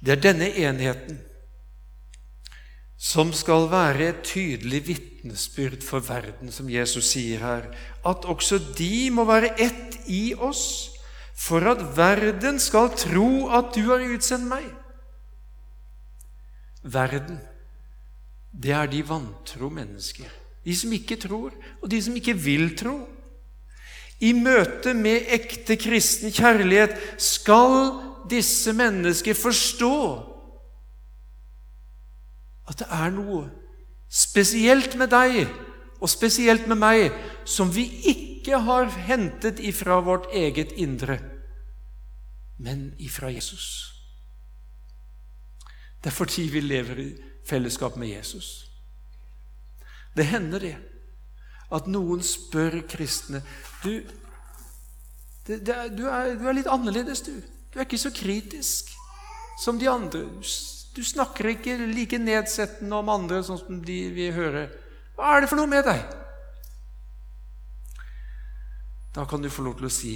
Det 0.04 0.14
er 0.14 0.22
denne 0.22 0.50
enheten 0.52 1.22
som 2.98 3.30
skal 3.34 3.68
være 3.70 4.10
et 4.10 4.22
tydelig 4.26 4.82
vitnesbyrd 4.88 5.84
for 5.86 6.02
verden, 6.02 6.50
som 6.52 6.70
Jesus 6.70 7.12
sier 7.14 7.44
her, 7.46 7.68
at 8.02 8.26
også 8.26 8.58
de 8.78 9.10
må 9.14 9.26
være 9.30 9.54
ett 9.62 10.00
i 10.10 10.34
oss, 10.34 10.90
for 11.38 11.62
at 11.70 11.84
verden 11.98 12.58
skal 12.60 12.90
tro 12.98 13.48
at 13.54 13.70
du 13.76 13.84
har 13.92 14.02
utsendt 14.02 14.50
meg. 14.50 14.66
Verden, 16.82 17.38
det 18.50 18.74
er 18.74 18.90
de 18.90 19.04
vantro 19.06 19.70
mennesker, 19.70 20.32
de 20.66 20.76
som 20.76 20.94
ikke 20.98 21.20
tror, 21.22 21.54
og 21.82 21.92
de 21.92 22.02
som 22.02 22.18
ikke 22.18 22.34
vil 22.34 22.72
tro. 22.80 22.98
I 24.26 24.32
møte 24.34 24.96
med 24.98 25.30
ekte 25.38 25.78
kristen 25.78 26.34
kjærlighet 26.34 26.98
skal 27.22 27.92
disse 28.32 28.74
mennesker 28.74 29.38
forstå 29.38 29.94
at 32.68 32.80
det 32.82 32.88
er 32.92 33.14
noe 33.16 33.48
spesielt 34.08 34.96
med 35.00 35.12
deg 35.12 35.48
og 35.98 36.10
spesielt 36.12 36.68
med 36.70 36.80
meg 36.80 37.16
som 37.48 37.72
vi 37.74 37.88
ikke 38.12 38.60
har 38.64 38.90
hentet 39.08 39.60
ifra 39.60 40.00
vårt 40.06 40.30
eget 40.36 40.72
indre, 40.78 41.20
men 42.60 42.92
ifra 43.00 43.32
Jesus. 43.34 43.94
Det 46.04 46.12
er 46.12 46.16
fordi 46.16 46.48
vi 46.54 46.62
lever 46.62 47.00
i 47.00 47.10
fellesskap 47.48 47.98
med 47.98 48.08
Jesus. 48.08 48.70
Det 50.16 50.26
hender 50.26 50.60
det 50.60 50.76
at 51.74 51.88
noen 51.92 52.24
spør 52.24 52.80
kristne 52.88 53.42
du, 53.84 54.02
det, 55.48 55.60
det 55.68 55.76
du, 55.98 56.06
er, 56.08 56.34
du, 56.40 56.48
er, 56.48 56.56
litt 56.56 56.70
annerledes, 56.72 57.22
du. 57.22 57.36
Du 57.72 57.80
er 57.80 57.86
ikke 57.86 58.00
så 58.00 58.12
kritisk 58.16 58.90
som 59.64 59.80
de 59.80 59.90
andre. 59.90 60.24
Du 60.98 61.04
snakker 61.06 61.52
ikke 61.52 61.76
like 61.92 62.18
nedsettende 62.18 62.98
om 62.98 63.10
andre 63.14 63.44
sånn 63.46 63.60
som 63.62 63.82
de 63.86 63.98
vil 64.16 64.32
høre. 64.34 64.64
Hva 65.14 65.36
er 65.36 65.44
det 65.44 65.50
for 65.52 65.60
noe 65.60 65.70
med 65.70 65.86
deg? 65.86 66.00
Da 69.14 69.28
kan 69.30 69.44
du 69.44 69.50
få 69.54 69.68
lov 69.68 69.78
til 69.78 69.86
å 69.86 69.94
si 69.94 70.16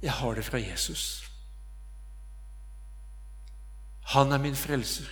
'Jeg 0.00 0.12
har 0.12 0.34
det 0.34 0.44
fra 0.44 0.58
Jesus'. 0.58 1.28
Han 4.16 4.32
er 4.32 4.38
min 4.38 4.56
frelser. 4.56 5.08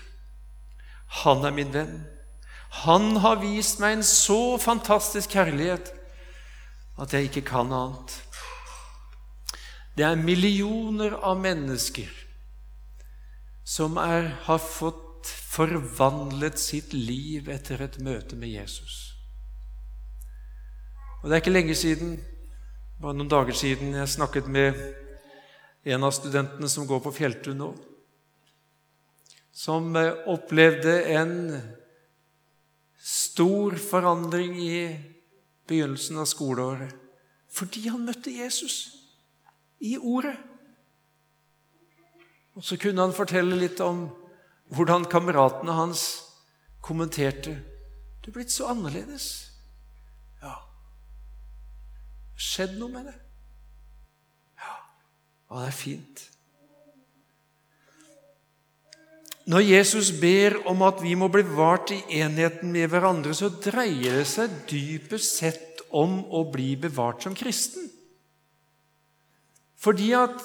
Han 1.24 1.44
er 1.44 1.50
min 1.50 1.72
venn. 1.72 2.06
Han 2.70 3.16
har 3.16 3.36
vist 3.36 3.78
meg 3.78 3.92
en 3.92 4.02
så 4.02 4.58
fantastisk 4.58 5.30
kjærlighet 5.30 5.92
at 6.98 7.12
jeg 7.12 7.22
ikke 7.24 7.48
kan 7.48 7.72
annet. 7.72 8.22
Det 9.96 10.04
er 10.04 10.14
millioner 10.14 11.12
av 11.12 11.40
mennesker 11.40 12.23
som 13.64 13.96
er, 14.00 14.28
har 14.46 14.60
fått 14.60 15.28
forvandlet 15.28 16.60
sitt 16.60 16.92
liv 16.92 17.48
etter 17.52 17.80
et 17.84 17.98
møte 18.04 18.36
med 18.36 18.52
Jesus. 18.52 19.14
Og 21.22 21.30
Det 21.30 21.36
er 21.36 21.40
ikke 21.40 21.54
lenge 21.54 21.76
siden, 21.78 22.18
bare 23.00 23.16
noen 23.16 23.30
dager 23.32 23.56
siden, 23.56 23.94
jeg 23.96 24.12
snakket 24.12 24.50
med 24.52 24.76
en 25.84 26.04
av 26.04 26.12
studentene 26.16 26.68
som 26.68 26.86
går 26.88 27.00
på 27.04 27.12
Fjelltun 27.16 27.56
nå, 27.60 27.70
som 29.54 29.94
eh, 29.96 30.12
opplevde 30.28 30.98
en 31.14 31.34
stor 33.00 33.76
forandring 33.80 34.58
i 34.60 34.76
begynnelsen 35.68 36.20
av 36.20 36.28
skoleåret 36.28 37.00
fordi 37.54 37.84
han 37.86 38.02
møtte 38.02 38.32
Jesus 38.34 38.76
i 39.78 39.94
Ordet. 39.94 40.34
Og 42.54 42.62
så 42.62 42.78
kunne 42.78 43.02
han 43.02 43.14
fortelle 43.16 43.58
litt 43.58 43.80
om 43.82 44.06
hvordan 44.74 45.08
kameratene 45.10 45.74
hans 45.74 46.04
kommenterte. 46.84 47.58
'Du 48.20 48.30
er 48.30 48.36
blitt 48.38 48.52
så 48.52 48.70
annerledes.' 48.72 49.50
Ja. 50.42 50.54
Skjedd 52.36 52.78
noe 52.78 52.92
med 52.92 53.10
det? 53.10 53.16
Ja. 54.60 54.76
Og 55.50 55.60
det 55.60 55.66
er 55.68 55.76
fint. 55.76 56.24
Når 59.44 59.60
Jesus 59.60 60.08
ber 60.20 60.56
om 60.70 60.82
at 60.86 61.02
vi 61.04 61.12
må 61.20 61.28
bli 61.28 61.42
bevart 61.44 61.92
i 61.92 62.00
enheten 62.20 62.72
med 62.72 62.88
hverandre, 62.88 63.34
så 63.36 63.50
dreier 63.52 64.22
det 64.22 64.28
seg 64.30 64.52
dypest 64.70 65.40
sett 65.40 65.82
om 65.92 66.22
å 66.32 66.46
bli 66.48 66.70
bevart 66.80 67.26
som 67.26 67.36
kristen. 67.36 67.90
Fordi 69.76 70.14
at 70.16 70.40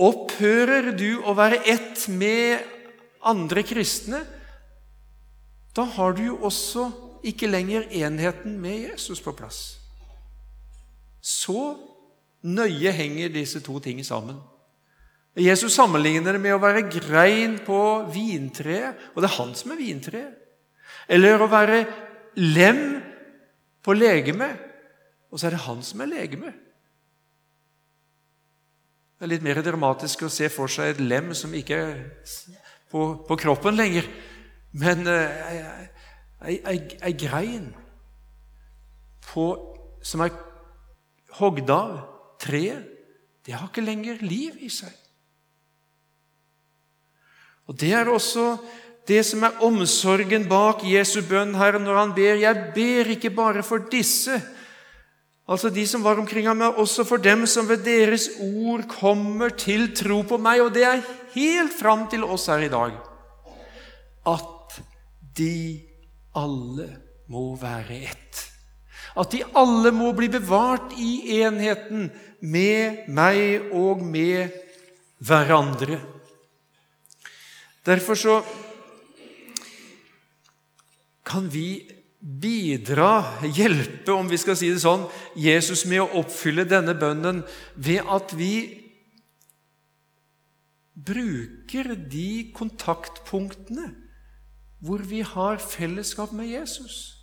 opphører 0.00 0.92
du 0.96 1.20
å 1.22 1.34
være 1.36 1.62
ett 1.68 2.06
med 2.08 2.64
andre 3.26 3.64
kristne, 3.66 4.22
da 5.76 5.84
har 5.96 6.16
du 6.16 6.24
jo 6.24 6.38
også 6.48 6.88
ikke 7.26 7.50
lenger 7.50 7.86
enheten 7.94 8.56
med 8.60 8.88
Jesus 8.88 9.20
på 9.22 9.34
plass. 9.36 9.60
Så 11.20 11.76
nøye 12.42 12.92
henger 12.96 13.32
disse 13.32 13.60
to 13.62 13.76
tingene 13.84 14.08
sammen. 14.08 14.40
Jesus 15.38 15.76
sammenligner 15.76 16.34
det 16.34 16.42
med 16.42 16.56
å 16.56 16.62
være 16.62 16.88
grein 16.90 17.60
på 17.62 17.80
vintreet, 18.10 19.12
og 19.14 19.22
det 19.22 19.30
er 19.30 19.36
han 19.36 19.52
som 19.54 19.74
er 19.74 19.78
vintreet. 19.78 20.32
Eller 21.10 21.40
å 21.42 21.50
være 21.50 21.84
lem 22.40 22.82
på 23.84 23.94
legemet, 23.94 24.58
og 25.30 25.38
så 25.38 25.48
er 25.48 25.54
det 25.54 25.64
han 25.68 25.84
som 25.86 26.02
er 26.02 26.10
legemet. 26.10 26.56
Det 29.20 29.26
er 29.26 29.34
litt 29.34 29.42
mer 29.44 29.58
dramatisk 29.60 30.22
å 30.24 30.30
se 30.32 30.46
for 30.48 30.72
seg 30.72 30.94
et 30.94 31.00
lem 31.04 31.34
som 31.36 31.52
ikke 31.52 31.76
er 31.76 31.98
på, 32.88 33.02
på 33.28 33.36
kroppen 33.36 33.76
lenger, 33.76 34.06
men 34.80 35.02
eh, 35.12 35.82
ei 36.48 37.12
grein 37.20 37.66
på, 39.26 39.44
som 40.00 40.24
er 40.24 40.32
hogd 41.36 41.68
av 41.68 41.98
treet, 42.40 42.86
det 43.44 43.58
har 43.58 43.68
ikke 43.68 43.84
lenger 43.84 44.24
liv 44.24 44.56
i 44.64 44.70
seg. 44.72 44.96
Og 47.68 47.76
Det 47.76 47.92
er 47.92 48.08
også 48.08 48.54
det 49.04 49.20
som 49.28 49.44
er 49.44 49.60
omsorgen 49.68 50.48
bak 50.48 50.80
Jesu 50.88 51.20
bønn 51.28 51.52
her 51.60 51.76
når 51.76 52.00
han 52.06 52.16
ber. 52.16 52.40
Jeg 52.40 52.72
ber 52.72 53.12
ikke 53.18 53.36
bare 53.36 53.60
for 53.68 53.84
disse, 53.92 54.40
altså 55.50 55.70
de 55.74 55.82
som 55.88 56.04
var 56.04 56.20
omkring 56.20 56.46
ham, 56.46 56.60
men 56.62 56.78
også 56.78 57.04
for 57.08 57.22
dem 57.22 57.42
som 57.50 57.68
ved 57.68 57.82
deres 57.84 58.28
ord 58.38 58.86
kommer 58.90 59.50
til 59.58 59.88
tro 59.98 60.22
på 60.22 60.38
meg. 60.38 60.62
Og 60.62 60.74
det 60.74 60.86
er 60.86 61.02
helt 61.34 61.74
fram 61.74 62.06
til 62.10 62.24
oss 62.24 62.46
her 62.52 62.62
i 62.66 62.72
dag. 62.72 62.94
At 64.30 64.78
de 65.36 65.80
alle 66.38 66.88
må 67.30 67.56
være 67.58 67.98
ett. 68.12 68.46
At 69.18 69.32
de 69.34 69.42
alle 69.58 69.90
må 69.94 70.12
bli 70.14 70.30
bevart 70.30 70.94
i 71.02 71.40
enheten 71.42 72.08
med 72.40 73.08
meg 73.10 73.72
og 73.74 74.02
med 74.06 74.54
hverandre. 75.18 75.98
Derfor 77.86 78.14
så 78.14 78.36
kan 81.26 81.48
vi 81.52 81.99
bidra, 82.20 83.40
hjelpe, 83.48 84.12
om 84.12 84.28
vi 84.28 84.38
skal 84.40 84.58
si 84.58 84.68
det 84.72 84.82
sånn, 84.82 85.06
Jesus 85.40 85.86
med 85.88 86.04
å 86.04 86.20
oppfylle 86.20 86.66
denne 86.68 86.94
bønnen 86.98 87.42
ved 87.80 88.04
at 88.12 88.34
vi 88.36 88.52
bruker 91.00 91.94
de 91.96 92.50
kontaktpunktene 92.56 93.88
hvor 94.84 95.00
vi 95.04 95.22
har 95.24 95.60
fellesskap 95.60 96.32
med 96.36 96.50
Jesus. 96.52 97.16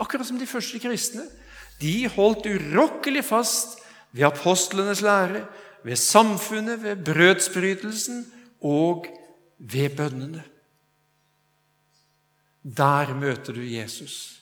Akkurat 0.00 0.26
som 0.26 0.38
de 0.38 0.48
første 0.48 0.78
kristne. 0.82 1.26
De 1.80 2.06
holdt 2.12 2.46
urokkelig 2.50 3.24
fast 3.26 3.78
ved 4.12 4.26
apostlenes 4.28 5.02
lære, 5.04 5.44
ved 5.84 5.96
samfunnet, 5.96 6.82
ved 6.82 7.04
brødsbrytelsen 7.06 8.24
og 8.60 9.06
ved 9.58 9.96
bønnene. 9.96 10.42
Der 12.62 13.14
møter 13.14 13.56
du 13.56 13.62
Jesus. 13.64 14.40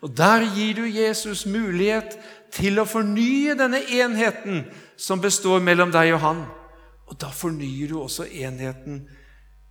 Og 0.00 0.16
Der 0.16 0.44
gir 0.54 0.74
du 0.74 0.84
Jesus 0.84 1.46
mulighet 1.46 2.18
til 2.52 2.78
å 2.78 2.88
fornye 2.88 3.56
denne 3.58 3.80
enheten 3.82 4.64
som 4.96 5.22
består 5.22 5.62
mellom 5.64 5.92
deg 5.94 6.14
og 6.16 6.22
han. 6.22 6.44
Og 7.06 7.18
da 7.20 7.30
fornyer 7.30 7.90
du 7.90 8.00
også 8.00 8.26
enheten 8.26 9.04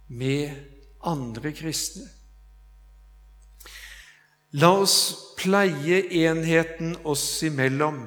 med 0.07 0.55
andre 1.05 1.51
kristne. 1.55 2.07
La 4.55 4.71
oss 4.79 5.33
pleie 5.35 6.05
enheten 6.23 6.95
oss 7.03 7.43
imellom 7.43 8.05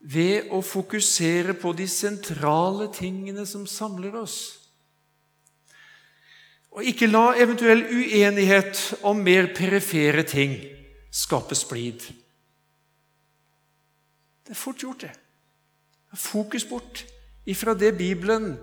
ved 0.00 0.52
å 0.54 0.62
fokusere 0.64 1.56
på 1.58 1.74
de 1.76 1.88
sentrale 1.90 2.88
tingene 2.94 3.44
som 3.48 3.66
samler 3.68 4.14
oss. 4.16 4.38
Og 6.76 6.84
ikke 6.84 7.08
la 7.08 7.30
eventuell 7.40 7.86
uenighet 7.88 8.80
om 9.08 9.22
mer 9.24 9.48
perifere 9.56 10.26
ting 10.28 10.58
skape 11.16 11.56
splid. 11.56 12.02
Det 14.44 14.52
er 14.52 14.60
fort 14.60 14.82
gjort, 14.84 15.06
det. 15.06 15.14
Fokus 16.16 16.64
bort 16.68 17.04
ifra 17.48 17.74
det 17.74 17.96
Bibelen 17.96 18.54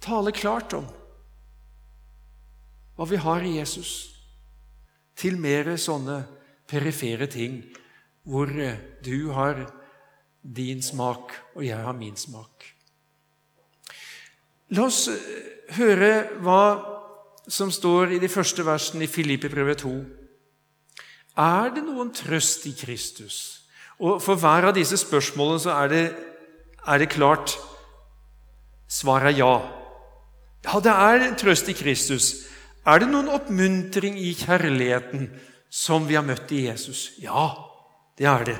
taler 0.00 0.34
klart 0.34 0.72
om. 0.76 0.88
Hva 2.96 3.06
vi 3.08 3.20
har 3.20 3.44
i 3.44 3.56
Jesus, 3.58 3.92
til 5.16 5.38
mer 5.40 5.70
sånne 5.80 6.22
perifere 6.68 7.28
ting 7.30 7.62
hvor 8.28 8.50
du 9.04 9.16
har 9.36 9.64
din 10.42 10.82
smak, 10.82 11.32
og 11.54 11.64
jeg 11.66 11.78
har 11.78 11.96
min 11.96 12.16
smak. 12.16 12.66
La 14.72 14.88
oss 14.88 15.06
høre 15.76 16.12
hva 16.42 16.91
som 17.48 17.70
står 17.72 18.14
i 18.14 18.20
de 18.22 18.30
første 18.30 18.64
versene 18.66 19.06
i 19.06 19.10
Filippibrevet 19.10 19.82
2. 19.82 19.92
Er 21.42 21.72
det 21.74 21.82
noen 21.86 22.12
trøst 22.14 22.66
i 22.68 22.74
Kristus? 22.76 23.62
Og 24.02 24.20
For 24.22 24.38
hver 24.38 24.68
av 24.68 24.76
disse 24.76 24.98
spørsmålene 25.00 25.62
så 25.62 25.76
er 25.84 25.92
det, 25.92 26.06
er 26.86 26.98
det 26.98 27.12
klart 27.14 27.56
Svaret 28.92 29.32
er 29.32 29.38
ja. 29.38 29.52
Ja, 30.66 30.80
det 30.84 30.92
er 30.92 31.22
trøst 31.40 31.70
i 31.72 31.74
Kristus. 31.74 32.26
Er 32.84 33.00
det 33.00 33.08
noen 33.08 33.30
oppmuntring 33.32 34.18
i 34.20 34.34
kjærligheten 34.36 35.30
som 35.72 36.04
vi 36.04 36.18
har 36.18 36.26
møtt 36.26 36.52
i 36.52 36.66
Jesus? 36.66 37.14
Ja, 37.22 37.46
det 38.20 38.28
er 38.28 38.44
det. 38.50 38.58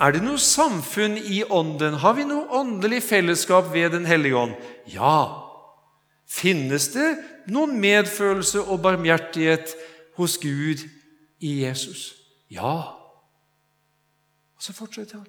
Er 0.00 0.12
det 0.12 0.20
noe 0.24 0.40
samfunn 0.40 1.16
i 1.16 1.40
Ånden? 1.48 1.96
Har 2.02 2.18
vi 2.18 2.26
noe 2.28 2.44
åndelig 2.60 3.02
fellesskap 3.08 3.72
ved 3.72 3.96
Den 3.96 4.04
hellige 4.04 4.36
ånd? 4.36 4.54
Ja. 4.92 5.48
Finnes 6.28 6.90
det 6.92 7.08
noen 7.48 7.76
medfølelse 7.80 8.62
og 8.62 8.82
barmhjertighet 8.84 9.74
hos 10.18 10.36
Gud 10.42 10.84
i 11.40 11.60
Jesus? 11.62 12.14
Ja. 12.50 12.96
Og 14.56 14.64
så 14.64 14.74
fortsetter 14.76 15.22
han. 15.22 15.28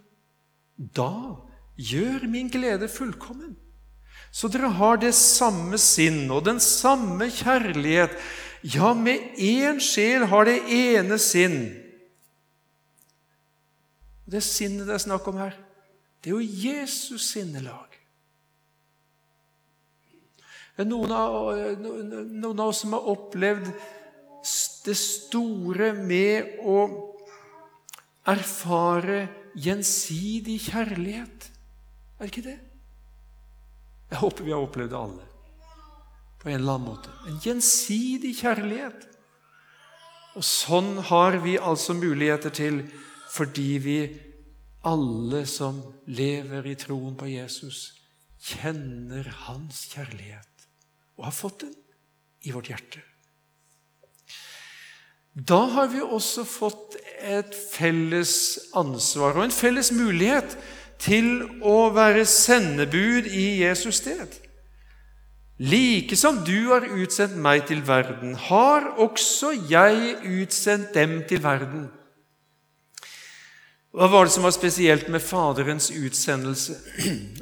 Da 0.76 1.12
gjør 1.78 2.28
min 2.28 2.49
glede 2.51 2.89
fullkommen. 2.91 3.55
Så 4.32 4.47
dere 4.51 4.72
har 4.80 4.99
det 5.01 5.14
samme 5.18 5.78
sinn 5.82 6.26
og 6.32 6.45
den 6.47 6.59
samme 6.64 7.28
kjærlighet. 7.32 8.16
Ja, 8.64 8.93
med 8.93 9.36
én 9.39 9.82
sjel 9.84 10.28
har 10.32 10.47
det 10.47 10.59
ene 10.72 11.18
sinn. 11.20 11.59
Det 14.32 14.43
sinnet 14.45 14.88
det 14.88 14.95
er 14.95 15.03
snakk 15.03 15.28
om 15.28 15.39
her, 15.41 15.55
det 16.24 16.32
er 16.32 16.38
jo 16.38 16.68
Jesus 16.68 17.26
sinnelag. 17.34 17.90
Noen 20.88 21.11
av, 21.13 21.51
noen 21.82 22.59
av 22.59 22.67
oss 22.67 22.84
som 22.84 22.95
har 22.95 23.09
opplevd 23.11 23.67
det 24.86 24.95
store 24.97 25.91
med 25.93 26.61
å 26.65 26.77
erfare 28.32 29.27
gjensidig 29.57 30.57
kjærlighet. 30.69 31.49
Er 32.17 32.25
det 32.25 32.32
ikke 32.32 32.47
det? 32.47 32.57
Jeg 34.11 34.21
håper 34.21 34.47
vi 34.47 34.55
har 34.55 34.65
opplevd 34.65 34.91
det 34.91 34.99
alle 34.99 35.27
på 36.41 36.49
en 36.49 36.57
eller 36.57 36.73
annen 36.73 36.89
måte. 36.89 37.13
En 37.29 37.38
gjensidig 37.43 38.34
kjærlighet. 38.39 39.05
Og 40.39 40.45
sånn 40.47 40.95
har 41.11 41.38
vi 41.43 41.57
altså 41.59 41.93
muligheter 41.93 42.53
til 42.55 42.82
fordi 43.32 43.71
vi 43.84 43.97
alle 44.88 45.43
som 45.47 45.77
lever 46.09 46.65
i 46.71 46.77
troen 46.79 47.13
på 47.19 47.29
Jesus, 47.29 47.91
kjenner 48.41 49.27
hans 49.45 49.86
kjærlighet 49.93 50.51
og 51.22 51.30
har 51.30 51.38
fått 51.38 51.61
den 51.61 51.74
i 52.41 52.51
vårt 52.51 52.72
hjerte. 52.72 53.01
Da 55.32 55.61
har 55.78 55.91
vi 55.93 56.01
også 56.01 56.43
fått 56.43 56.97
et 57.22 57.53
felles 57.55 58.34
ansvar 58.76 59.38
og 59.38 59.45
en 59.45 59.53
felles 59.53 59.93
mulighet 59.93 60.57
til 61.01 61.45
å 61.63 61.91
være 61.93 62.26
sendebud 62.28 63.30
i 63.30 63.61
Jesus 63.61 64.01
sted. 64.01 64.34
Like 65.61 66.17
som 66.17 66.41
du 66.43 66.74
har 66.74 66.89
utsendt 66.89 67.38
meg 67.38 67.67
til 67.69 67.84
verden, 67.86 68.34
har 68.49 68.89
også 68.97 69.53
jeg 69.69 70.17
utsendt 70.26 70.95
dem 70.97 71.22
til 71.30 71.43
verden. 71.43 71.86
Hva 73.93 74.07
var 74.09 74.26
det 74.26 74.34
som 74.34 74.47
var 74.47 74.55
spesielt 74.55 75.07
med 75.11 75.22
Faderens 75.22 75.91
utsendelse 75.93 76.80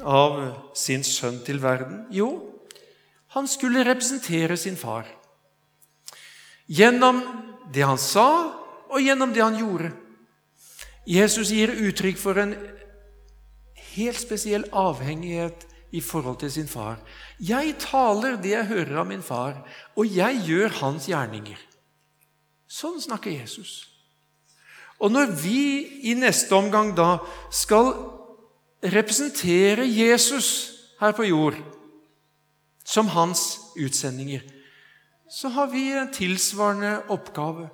av 0.04 0.40
sin 0.76 1.02
sønn 1.06 1.40
til 1.46 1.62
verden? 1.62 2.04
Jo, 2.12 2.49
han 3.30 3.48
skulle 3.48 3.84
representere 3.84 4.56
sin 4.56 4.76
far. 4.76 5.06
Gjennom 6.66 7.22
det 7.72 7.86
han 7.86 7.98
sa, 7.98 8.28
og 8.90 9.02
gjennom 9.02 9.32
det 9.34 9.42
han 9.42 9.58
gjorde. 9.58 9.92
Jesus 11.06 11.52
gir 11.54 11.70
uttrykk 11.70 12.18
for 12.18 12.38
en 12.42 12.54
helt 13.94 14.18
spesiell 14.18 14.66
avhengighet 14.74 15.66
i 15.94 16.02
forhold 16.02 16.40
til 16.42 16.52
sin 16.52 16.68
far. 16.70 16.98
Jeg 17.38 17.76
taler 17.82 18.38
det 18.38 18.54
jeg 18.54 18.70
hører 18.70 19.00
av 19.02 19.08
min 19.08 19.22
far, 19.22 19.62
og 19.94 20.06
jeg 20.06 20.42
gjør 20.46 20.78
hans 20.82 21.06
gjerninger. 21.10 21.58
Sånn 22.70 23.00
snakker 23.02 23.34
Jesus. 23.34 23.86
Og 25.00 25.10
når 25.10 25.32
vi 25.38 25.62
i 26.10 26.14
neste 26.18 26.54
omgang 26.54 26.92
da 26.94 27.16
skal 27.50 27.94
representere 28.82 29.86
Jesus 29.86 30.50
her 31.00 31.14
på 31.16 31.26
jord 31.30 31.58
som 32.90 33.08
hans 33.14 33.60
utsendinger, 33.78 34.42
så 35.30 35.48
har 35.48 35.70
vi 35.70 35.92
en 35.94 36.10
tilsvarende 36.12 36.96
oppgave. 37.14 37.68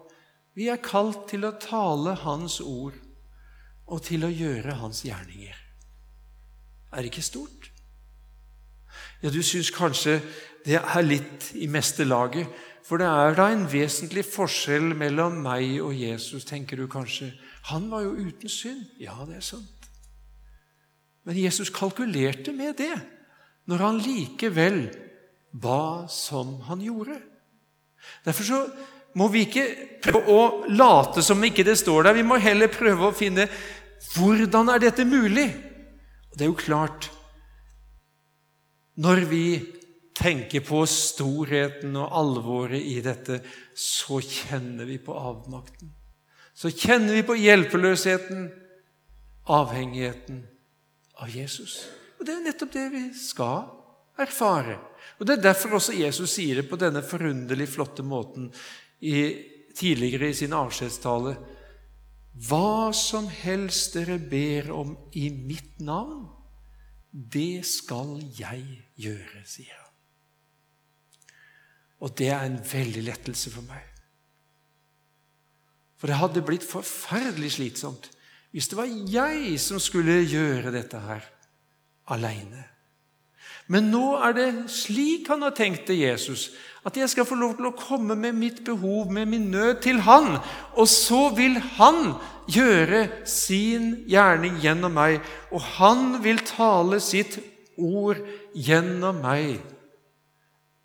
Vi 0.56 0.68
er 0.68 0.82
kalt 0.84 1.24
til 1.30 1.46
å 1.48 1.56
tale 1.60 2.12
Hans 2.20 2.58
ord 2.60 2.96
og 3.86 4.02
til 4.04 4.26
å 4.26 4.32
gjøre 4.32 4.76
Hans 4.82 5.02
gjerninger. 5.06 5.56
Er 6.92 7.00
det 7.00 7.10
ikke 7.10 7.24
stort? 7.24 7.70
Ja, 9.22 9.32
du 9.32 9.40
syns 9.44 9.72
kanskje 9.72 10.18
det 10.66 10.80
er 10.80 11.04
litt 11.04 11.50
i 11.56 11.68
meste 11.70 12.04
laget, 12.04 12.48
for 12.86 13.00
det 13.00 13.08
er 13.08 13.36
da 13.38 13.48
en 13.50 13.66
vesentlig 13.70 14.24
forskjell 14.28 14.92
mellom 14.98 15.40
meg 15.42 15.80
og 15.82 15.96
Jesus, 15.96 16.44
tenker 16.46 16.78
du 16.78 16.86
kanskje. 16.90 17.32
Han 17.72 17.88
var 17.90 18.04
jo 18.04 18.14
uten 18.28 18.52
synd. 18.52 18.84
Ja, 19.02 19.16
det 19.26 19.40
er 19.40 19.44
sant. 19.44 19.88
Men 21.26 21.40
Jesus 21.40 21.72
kalkulerte 21.74 22.52
med 22.54 22.76
det 22.78 22.94
når 23.66 23.82
han 23.82 24.02
likevel 24.02 24.80
ba 25.56 26.06
som 26.12 26.60
han 26.68 26.82
gjorde. 26.84 27.18
Derfor 28.26 28.46
så 28.46 28.60
må 29.16 29.28
vi 29.32 29.46
ikke 29.46 29.66
prøve 30.04 30.32
å 30.32 30.40
late 30.76 31.24
som 31.24 31.42
ikke 31.44 31.64
det 31.66 31.78
står 31.80 32.06
der. 32.06 32.18
Vi 32.18 32.26
må 32.26 32.38
heller 32.42 32.70
prøve 32.72 33.08
å 33.08 33.16
finne 33.16 33.48
hvordan 34.14 34.70
er 34.74 34.82
dette 34.82 35.06
mulig. 35.08 35.48
Og 36.30 36.36
Det 36.36 36.44
er 36.44 36.52
jo 36.52 36.58
klart 36.60 37.10
Når 38.96 39.26
vi 39.28 39.46
tenker 40.16 40.62
på 40.64 40.78
storheten 40.88 41.96
og 42.00 42.12
alvoret 42.16 42.80
i 42.80 43.02
dette, 43.04 43.42
så 43.76 44.22
kjenner 44.24 44.88
vi 44.88 44.96
på 44.96 45.12
avmakten. 45.12 45.90
Så 46.56 46.70
kjenner 46.72 47.12
vi 47.18 47.26
på 47.28 47.36
hjelpeløsheten, 47.36 48.46
avhengigheten 49.52 50.40
av 51.20 51.28
Jesus. 51.28 51.82
Og 52.26 52.32
Det 52.32 52.40
er 52.40 52.46
nettopp 52.48 52.72
det 52.74 52.86
vi 52.90 53.00
skal 53.14 53.68
erfare. 54.18 54.80
Og 55.20 55.26
Det 55.26 55.36
er 55.36 55.42
derfor 55.44 55.76
også 55.78 55.94
Jesus 55.94 56.32
sier 56.34 56.58
det 56.58 56.64
på 56.66 56.78
denne 56.80 56.98
forunderlig 57.06 57.68
flotte 57.70 58.02
måten 58.02 58.48
i, 58.98 59.14
tidligere 59.78 60.32
i 60.32 60.34
sin 60.34 60.56
avskjedstale. 60.56 61.36
Hva 62.48 62.90
som 62.90 63.28
helst 63.30 63.94
dere 63.94 64.18
ber 64.18 64.72
om 64.74 64.96
i 65.14 65.28
mitt 65.30 65.78
navn, 65.78 66.26
det 67.14 67.62
skal 67.64 68.18
jeg 68.34 68.82
gjøre, 68.98 69.44
sier 69.46 69.70
han. 69.70 69.94
Og 72.02 72.10
det 72.18 72.32
er 72.34 72.42
en 72.42 72.58
veldig 72.58 73.06
lettelse 73.06 73.54
for 73.54 73.70
meg. 73.70 73.86
For 75.94 76.10
det 76.10 76.18
hadde 76.18 76.42
blitt 76.42 76.66
forferdelig 76.66 77.54
slitsomt 77.60 78.10
hvis 78.50 78.66
det 78.72 78.82
var 78.82 78.90
jeg 79.14 79.56
som 79.62 79.78
skulle 79.78 80.24
gjøre 80.26 80.74
dette 80.74 80.98
her 81.06 81.35
aleine. 82.06 82.64
Men 83.66 83.90
nå 83.90 84.14
er 84.22 84.34
det 84.36 84.48
slik 84.70 85.26
han 85.32 85.42
har 85.42 85.54
tenkt 85.56 85.88
det, 85.90 85.98
Jesus, 85.98 86.52
at 86.86 86.94
jeg 86.94 87.10
skal 87.10 87.26
få 87.26 87.34
lov 87.38 87.56
til 87.58 87.66
å 87.66 87.74
komme 87.74 88.14
med 88.14 88.36
mitt 88.38 88.60
behov, 88.66 89.10
med 89.10 89.26
min 89.26 89.48
nød, 89.50 89.80
til 89.82 89.98
han. 90.06 90.36
Og 90.78 90.86
så 90.86 91.32
vil 91.34 91.58
han 91.80 92.14
gjøre 92.46 93.26
sin 93.26 94.04
gjerning 94.06 94.60
gjennom 94.62 94.94
meg, 94.94 95.18
og 95.50 95.64
han 95.80 96.20
vil 96.22 96.38
tale 96.46 97.00
sitt 97.02 97.40
ord 97.74 98.22
gjennom 98.54 99.18
meg. 99.24 99.58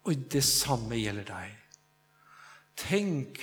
Og 0.10 0.26
det 0.34 0.42
samme 0.48 0.98
gjelder 0.98 1.28
deg. 1.30 1.54
Tenk 2.82 3.38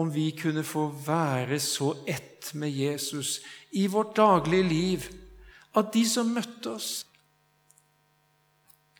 om 0.00 0.08
vi 0.14 0.30
kunne 0.38 0.64
få 0.64 0.86
være 1.04 1.58
så 1.60 1.92
ett 2.08 2.54
med 2.54 2.72
Jesus 2.72 3.42
i 3.76 3.84
vårt 3.90 4.16
daglige 4.16 4.64
liv 4.64 5.04
at 5.76 5.92
de 5.92 6.04
som 6.08 6.30
møtte 6.32 6.72
oss, 6.78 7.04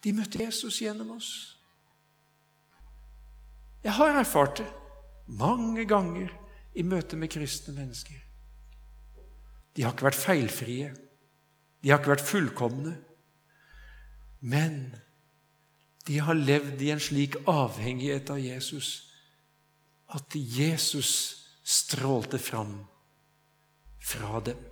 de 0.05 0.14
møtte 0.14 0.42
Jesus 0.42 0.80
gjennom 0.82 1.16
oss. 1.16 1.30
Jeg 3.84 3.94
har 3.99 4.20
erfart 4.20 4.61
det 4.61 4.68
mange 5.38 5.84
ganger 5.88 6.30
i 6.78 6.84
møte 6.86 7.16
med 7.16 7.30
kristne 7.32 7.74
mennesker. 7.76 8.16
De 9.76 9.84
har 9.84 9.94
ikke 9.94 10.09
vært 10.09 10.18
feilfrie. 10.18 10.88
De 11.82 11.90
har 11.90 12.01
ikke 12.01 12.14
vært 12.16 12.26
fullkomne. 12.26 12.94
Men 14.40 14.80
de 16.09 16.18
har 16.24 16.38
levd 16.38 16.82
i 16.82 16.90
en 16.94 17.03
slik 17.03 17.36
avhengighet 17.51 18.30
av 18.32 18.40
Jesus 18.42 18.90
at 20.16 20.34
Jesus 20.34 21.11
strålte 21.68 22.40
fram 22.40 22.80
fra 24.01 24.40
dem. 24.40 24.68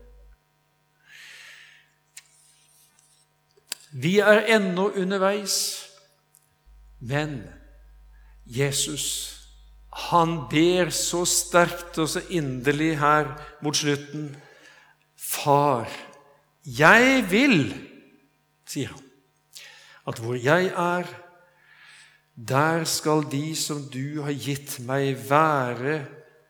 Vi 3.96 4.18
er 4.20 4.44
ennå 4.56 4.90
underveis, 4.92 5.86
men 7.00 7.40
Jesus 8.44 9.36
han 9.96 10.42
ber 10.50 10.90
så 10.92 11.22
sterkt 11.28 11.96
og 12.02 12.08
så 12.12 12.20
inderlig 12.28 12.96
her 13.00 13.32
mot 13.64 13.76
slutten 13.76 14.34
Far, 15.16 15.88
jeg 16.62 17.22
vil, 17.30 17.70
sier 18.68 18.92
han, 18.92 19.00
at 20.06 20.20
hvor 20.22 20.36
jeg 20.38 20.68
er, 20.70 21.08
der 22.36 22.84
skal 22.86 23.24
de 23.32 23.56
som 23.58 23.80
du 23.90 24.20
har 24.22 24.36
gitt 24.36 24.76
meg, 24.86 25.16
være 25.26 26.02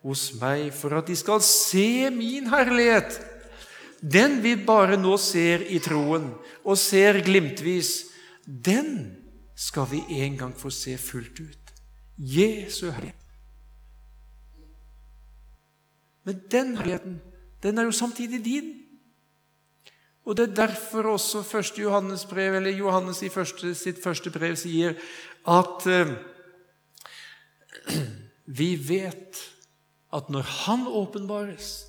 hos 0.03 0.29
meg, 0.41 0.75
for 0.75 0.99
at 0.99 1.07
de 1.09 1.17
skal 1.17 1.41
se 1.47 2.11
min 2.11 2.51
herlighet. 2.51 3.17
Den 4.01 4.41
vi 4.43 4.57
bare 4.57 4.99
nå 5.01 5.17
ser 5.21 5.65
i 5.73 5.79
troen, 5.83 6.33
og 6.65 6.79
ser 6.79 7.23
glimtvis, 7.25 7.93
den 8.45 9.17
skal 9.57 9.89
vi 9.91 10.03
en 10.23 10.37
gang 10.39 10.57
få 10.57 10.71
se 10.71 10.97
fullt 11.01 11.41
ut. 11.41 11.73
Jesu 12.17 12.91
herlighet. 12.91 13.23
Men 16.27 16.43
den 16.51 16.77
herligheten, 16.77 17.21
den 17.63 17.79
er 17.79 17.87
jo 17.87 17.93
samtidig 17.93 18.45
din. 18.45 18.73
Og 20.27 20.37
Det 20.37 20.49
er 20.49 20.67
derfor 20.67 21.03
også 21.03 21.59
1. 21.59 21.79
Johannes 21.79 22.25
brev, 22.25 22.55
eller 22.55 22.71
Johannes 22.71 23.23
i 23.23 23.29
første, 23.29 23.75
sitt 23.75 24.03
første 24.03 24.31
brev 24.31 24.57
sier 24.57 24.97
at 25.47 25.87
eh, 25.87 26.17
vi 28.59 28.75
vet 28.89 29.39
at 30.13 30.31
når 30.31 30.43
Han 30.43 30.87
åpenbares, 30.87 31.86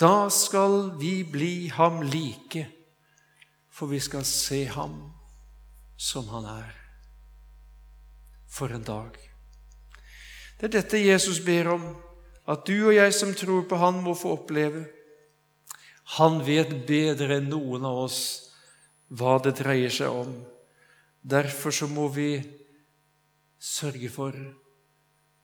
da 0.00 0.30
skal 0.30 0.96
vi 0.98 1.22
bli 1.24 1.68
ham 1.68 2.02
like, 2.02 2.66
for 3.70 3.90
vi 3.90 4.00
skal 4.00 4.24
se 4.26 4.64
ham 4.64 5.12
som 5.96 6.28
han 6.28 6.48
er. 6.50 6.72
For 8.50 8.70
en 8.70 8.82
dag. 8.86 9.16
Det 10.58 10.68
er 10.68 10.74
dette 10.76 10.98
Jesus 11.02 11.40
ber 11.42 11.72
om, 11.74 11.86
at 12.46 12.66
du 12.66 12.74
og 12.86 12.94
jeg 12.94 13.14
som 13.14 13.32
tror 13.34 13.64
på 13.66 13.76
Han, 13.80 14.02
må 14.02 14.14
få 14.14 14.34
oppleve. 14.36 14.84
Han 16.18 16.42
vet 16.44 16.86
bedre 16.86 17.38
enn 17.38 17.48
noen 17.48 17.86
av 17.88 18.04
oss 18.04 18.18
hva 19.08 19.38
det 19.42 19.56
dreier 19.62 19.90
seg 19.90 20.12
om. 20.12 20.34
Derfor 21.24 21.72
så 21.72 21.88
må 21.88 22.10
vi 22.12 22.36
sørge 23.58 24.10
for 24.12 24.36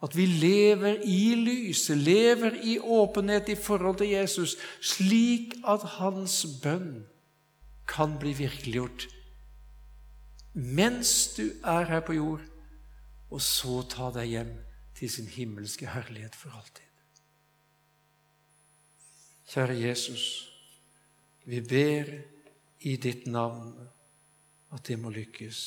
at 0.03 0.17
vi 0.17 0.25
lever 0.27 1.03
i 1.05 1.35
lyset, 1.37 1.99
lever 1.99 2.57
i 2.65 2.79
åpenhet 2.79 3.49
i 3.53 3.55
forhold 3.55 3.99
til 4.01 4.15
Jesus, 4.15 4.57
slik 4.81 5.59
at 5.69 5.85
hans 6.01 6.47
bønn 6.63 7.03
kan 7.91 8.17
bli 8.21 8.33
virkeliggjort 8.39 9.09
mens 10.53 11.35
du 11.37 11.51
er 11.65 11.85
her 11.85 12.01
på 12.01 12.13
jord, 12.13 12.43
og 13.31 13.43
så 13.43 13.81
ta 13.87 14.11
deg 14.15 14.33
hjem 14.35 14.55
til 14.99 15.11
sin 15.11 15.29
himmelske 15.31 15.87
herlighet 15.87 16.35
for 16.35 16.55
alltid. 16.59 16.87
Kjære 19.51 19.79
Jesus, 19.79 20.25
vi 21.47 21.61
ber 21.61 22.11
i 22.87 22.97
ditt 22.97 23.27
navn 23.27 23.73
at 24.75 24.87
det 24.87 24.99
må 24.99 25.11
lykkes. 25.11 25.61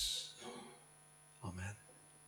Amen. 1.44 1.73